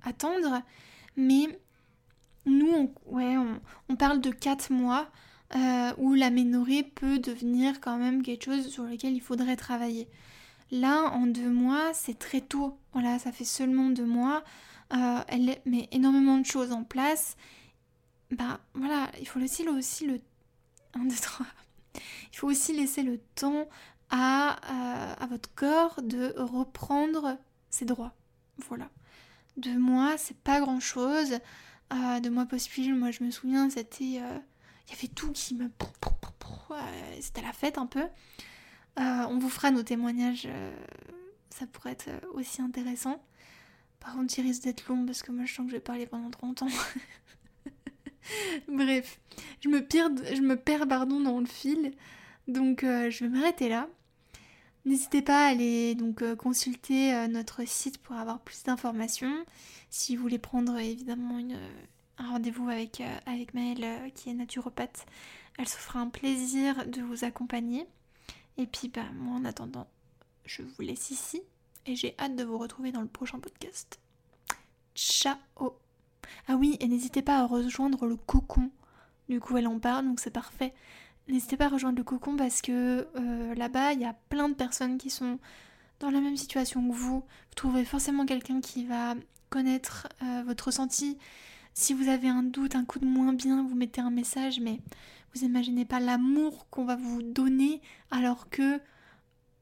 attendre, 0.03 0.61
mais 1.15 1.47
nous, 2.45 2.71
on, 2.71 2.91
ouais, 3.13 3.35
on, 3.89 3.95
parle 3.95 4.21
de 4.21 4.31
quatre 4.31 4.71
mois 4.71 5.09
euh, 5.55 5.93
où 5.97 6.13
l'aménorrhée 6.13 6.83
peut 6.83 7.19
devenir 7.19 7.79
quand 7.81 7.97
même 7.97 8.23
quelque 8.23 8.45
chose 8.45 8.67
sur 8.69 8.83
lequel 8.83 9.13
il 9.13 9.21
faudrait 9.21 9.55
travailler. 9.55 10.07
Là, 10.71 11.11
en 11.13 11.27
deux 11.27 11.49
mois, 11.49 11.93
c'est 11.93 12.19
très 12.19 12.41
tôt. 12.41 12.77
Voilà, 12.93 13.19
ça 13.19 13.31
fait 13.31 13.45
seulement 13.45 13.89
deux 13.89 14.05
mois. 14.05 14.43
Euh, 14.93 15.19
elle 15.27 15.57
met 15.65 15.87
énormément 15.91 16.37
de 16.37 16.45
choses 16.45 16.71
en 16.71 16.83
place. 16.83 17.37
Bah 18.31 18.59
voilà, 18.73 19.09
il 19.19 19.27
faut 19.27 19.39
aussi, 19.39 19.67
aussi 19.67 20.07
le... 20.07 20.19
Un, 20.93 21.05
deux, 21.05 21.15
trois. 21.15 21.45
Il 22.31 22.37
faut 22.37 22.47
aussi 22.47 22.73
laisser 22.73 23.03
le 23.03 23.19
temps 23.35 23.67
à, 24.09 24.57
euh, 24.71 25.15
à 25.17 25.27
votre 25.27 25.53
corps 25.55 26.01
de 26.01 26.33
reprendre 26.37 27.37
ses 27.69 27.85
droits. 27.85 28.13
Voilà. 28.69 28.89
Deux 29.57 29.77
mois, 29.77 30.17
c'est 30.17 30.37
pas 30.37 30.59
grand 30.59 30.79
chose. 30.79 31.39
Euh, 31.93 32.19
deux 32.19 32.29
mois 32.29 32.45
post-pilule, 32.45 32.95
moi 32.95 33.11
je 33.11 33.23
me 33.23 33.31
souviens, 33.31 33.69
c'était. 33.69 34.03
Il 34.03 34.13
y 34.93 34.97
avait 34.97 35.07
tout 35.13 35.31
qui 35.31 35.55
me. 35.55 35.69
C'était 37.19 37.41
la 37.41 37.53
fête 37.53 37.77
un 37.77 37.87
peu. 37.87 38.03
Euh, 38.99 39.25
on 39.29 39.37
vous 39.37 39.49
fera 39.49 39.69
nos 39.69 39.83
témoignages, 39.83 40.47
euh, 40.47 40.75
ça 41.51 41.67
pourrait 41.67 41.91
être 41.91 42.07
euh, 42.07 42.19
aussi 42.33 42.61
intéressant. 42.63 43.23
Par 43.99 44.13
contre, 44.15 44.37
il 44.39 44.41
risque 44.41 44.63
d'être 44.63 44.87
long 44.87 45.05
parce 45.05 45.21
que 45.21 45.31
moi 45.31 45.45
je 45.45 45.53
sens 45.53 45.65
que 45.65 45.71
je 45.71 45.75
vais 45.75 45.81
parler 45.81 46.07
pendant 46.07 46.31
30 46.31 46.63
ans. 46.63 46.67
Bref, 48.67 49.19
je 49.61 49.69
me, 49.69 49.85
je 49.89 50.41
me 50.41 50.55
perds 50.55 50.87
pardon, 50.87 51.19
dans 51.19 51.39
le 51.39 51.45
fil, 51.45 51.91
donc 52.47 52.81
je 52.81 53.23
vais 53.23 53.29
m'arrêter 53.29 53.69
là. 53.69 53.87
N'hésitez 54.85 55.21
pas 55.21 55.45
à 55.45 55.49
aller 55.49 55.95
donc 55.95 56.23
consulter 56.35 57.27
notre 57.27 57.67
site 57.67 57.97
pour 57.97 58.15
avoir 58.15 58.39
plus 58.39 58.63
d'informations. 58.63 59.43
Si 59.89 60.15
vous 60.15 60.21
voulez 60.21 60.39
prendre 60.39 60.77
évidemment 60.77 61.39
un 62.17 62.31
rendez-vous 62.31 62.69
avec, 62.69 63.03
avec 63.25 63.53
Maëlle 63.53 64.11
qui 64.15 64.29
est 64.29 64.33
naturopathe, 64.33 65.05
elle 65.57 65.67
se 65.67 65.77
fera 65.77 65.99
un 65.99 66.07
plaisir 66.07 66.85
de 66.87 67.01
vous 67.01 67.25
accompagner. 67.25 67.85
Et 68.57 68.65
puis, 68.65 68.89
bah, 68.89 69.05
moi, 69.15 69.35
en 69.35 69.45
attendant, 69.45 69.87
je 70.45 70.61
vous 70.61 70.81
laisse 70.81 71.11
ici 71.11 71.41
et 71.85 71.95
j'ai 71.95 72.15
hâte 72.19 72.35
de 72.35 72.43
vous 72.43 72.57
retrouver 72.57 72.91
dans 72.91 73.01
le 73.01 73.07
prochain 73.07 73.39
podcast. 73.39 73.99
Ciao 74.95 75.37
Ah 76.47 76.55
oui, 76.55 76.77
et 76.79 76.87
n'hésitez 76.87 77.21
pas 77.21 77.39
à 77.39 77.45
rejoindre 77.45 78.05
le 78.05 78.15
cocon. 78.15 78.69
Du 79.29 79.39
coup, 79.39 79.57
elle 79.57 79.67
en 79.67 79.79
parle, 79.79 80.05
donc 80.05 80.19
c'est 80.19 80.31
parfait. 80.31 80.73
n'hésitez 81.27 81.57
pas 81.57 81.65
à 81.65 81.69
rejoindre 81.69 81.97
le 81.97 82.03
cocon 82.03 82.37
parce 82.37 82.61
que 82.61 83.07
euh, 83.15 83.55
là-bas, 83.55 83.93
il 83.93 84.01
y 84.01 84.05
a 84.05 84.15
plein 84.29 84.49
de 84.49 84.53
personnes 84.53 84.97
qui 84.97 85.09
sont 85.09 85.39
dans 85.99 86.09
la 86.09 86.21
même 86.21 86.37
situation 86.37 86.87
que 86.87 86.93
vous. 86.93 87.19
Vous 87.19 87.55
trouverez 87.55 87.85
forcément 87.85 88.25
quelqu'un 88.25 88.61
qui 88.61 88.85
va 88.85 89.15
connaître 89.49 90.07
euh, 90.23 90.43
votre 90.45 90.65
ressenti. 90.65 91.17
Si 91.73 91.93
vous 91.93 92.07
avez 92.07 92.29
un 92.29 92.43
doute, 92.43 92.75
un 92.75 92.85
coup 92.85 92.99
de 92.99 93.05
moins 93.05 93.33
bien, 93.33 93.63
vous 93.63 93.75
mettez 93.75 94.01
un 94.01 94.09
message, 94.09 94.59
mais 94.59 94.79
vous 95.33 95.43
imaginez 95.43 95.85
pas 95.85 95.99
l'amour 95.99 96.67
qu'on 96.69 96.85
va 96.85 96.95
vous 96.95 97.21
donner 97.21 97.81
alors 98.11 98.49
que 98.49 98.79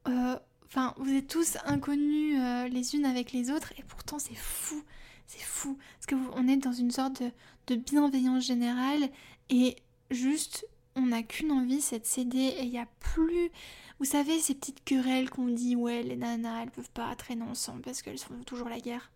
euh, 0.08 0.38
enfin 0.66 0.94
vous 0.98 1.12
êtes 1.12 1.26
tous 1.26 1.58
inconnus 1.66 2.40
les 2.70 2.94
unes 2.94 3.04
avec 3.04 3.32
les 3.32 3.50
autres 3.50 3.72
et 3.76 3.82
pourtant 3.82 4.18
c'est 4.18 4.36
fou 4.36 4.82
c'est 5.26 5.42
fou 5.42 5.78
parce 5.96 6.06
que 6.06 6.14
on 6.34 6.48
est 6.48 6.56
dans 6.56 6.72
une 6.72 6.90
sorte 6.90 7.22
de, 7.66 7.74
bienveillance 7.74 8.44
générale 8.44 9.08
et 9.50 9.76
juste 10.10 10.66
on 10.94 11.06
n'a 11.06 11.22
qu'une 11.22 11.52
envie 11.52 11.80
c'est 11.80 11.98
de 11.98 12.06
s'aider 12.06 12.38
et 12.38 12.62
il 12.62 12.70
n'y 12.70 12.78
a 12.78 12.88
plus 13.00 13.50
vous 13.98 14.04
savez 14.04 14.38
ces 14.38 14.54
petites 14.54 14.84
querelles 14.84 15.30
qu'on 15.30 15.48
dit 15.48 15.74
ouais 15.74 16.02
les 16.02 16.16
nanas 16.16 16.62
elles 16.62 16.70
peuvent 16.70 16.90
pas 16.90 17.14
traîner 17.16 17.42
ensemble 17.42 17.82
parce 17.82 18.02
qu'elles 18.02 18.18
font 18.18 18.42
toujours 18.44 18.68
la 18.68 18.78
guerre 18.78 19.10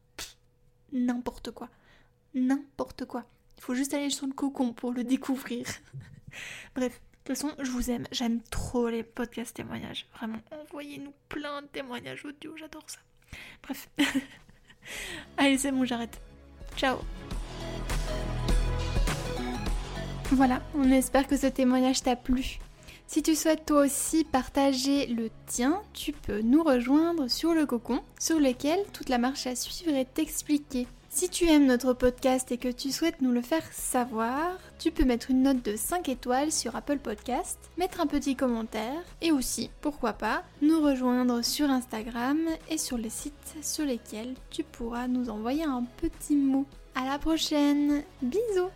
n'importe 0.92 1.52
quoi 1.52 1.68
n'importe 2.34 3.04
quoi 3.04 3.24
il 3.56 3.62
faut 3.62 3.74
juste 3.74 3.94
aller 3.94 4.10
sur 4.10 4.26
le 4.26 4.32
cocon 4.32 4.72
pour 4.72 4.92
le 4.92 5.04
découvrir 5.04 5.66
Bref, 6.74 6.92
de 6.92 7.34
toute 7.34 7.38
façon, 7.38 7.54
je 7.60 7.70
vous 7.70 7.90
aime. 7.90 8.06
J'aime 8.12 8.40
trop 8.42 8.88
les 8.88 9.02
podcasts 9.02 9.56
témoignages. 9.56 10.06
Vraiment, 10.14 10.40
envoyez-nous 10.50 11.12
plein 11.28 11.62
de 11.62 11.66
témoignages 11.66 12.24
audio, 12.24 12.56
j'adore 12.56 12.88
ça. 12.88 12.98
Bref. 13.62 13.88
Allez, 15.36 15.58
c'est 15.58 15.72
bon, 15.72 15.84
j'arrête. 15.84 16.20
Ciao. 16.76 16.98
Voilà, 20.32 20.62
on 20.76 20.90
espère 20.92 21.26
que 21.26 21.36
ce 21.36 21.48
témoignage 21.48 22.02
t'a 22.02 22.14
plu. 22.16 22.58
Si 23.08 23.24
tu 23.24 23.34
souhaites 23.34 23.66
toi 23.66 23.80
aussi 23.86 24.22
partager 24.22 25.06
le 25.06 25.30
tien, 25.46 25.82
tu 25.92 26.12
peux 26.12 26.42
nous 26.42 26.62
rejoindre 26.62 27.28
sur 27.28 27.54
le 27.54 27.66
cocon, 27.66 28.00
sur 28.20 28.38
lequel 28.38 28.78
toute 28.92 29.08
la 29.08 29.18
marche 29.18 29.48
à 29.48 29.56
suivre 29.56 29.96
est 29.96 30.20
expliquée. 30.20 30.86
Si 31.12 31.28
tu 31.28 31.44
aimes 31.48 31.66
notre 31.66 31.92
podcast 31.92 32.52
et 32.52 32.56
que 32.56 32.68
tu 32.68 32.92
souhaites 32.92 33.20
nous 33.20 33.32
le 33.32 33.42
faire 33.42 33.64
savoir, 33.72 34.56
tu 34.78 34.92
peux 34.92 35.04
mettre 35.04 35.32
une 35.32 35.42
note 35.42 35.60
de 35.64 35.74
5 35.74 36.08
étoiles 36.08 36.52
sur 36.52 36.76
Apple 36.76 36.98
Podcast, 36.98 37.58
mettre 37.78 38.00
un 38.00 38.06
petit 38.06 38.36
commentaire 38.36 39.02
et 39.20 39.32
aussi, 39.32 39.70
pourquoi 39.80 40.12
pas, 40.12 40.44
nous 40.62 40.80
rejoindre 40.80 41.42
sur 41.42 41.68
Instagram 41.68 42.38
et 42.68 42.78
sur 42.78 42.96
les 42.96 43.10
sites 43.10 43.56
sur 43.60 43.84
lesquels 43.84 44.34
tu 44.50 44.62
pourras 44.62 45.08
nous 45.08 45.30
envoyer 45.30 45.64
un 45.64 45.82
petit 45.96 46.36
mot. 46.36 46.64
À 46.94 47.04
la 47.04 47.18
prochaine, 47.18 48.04
bisous 48.22 48.70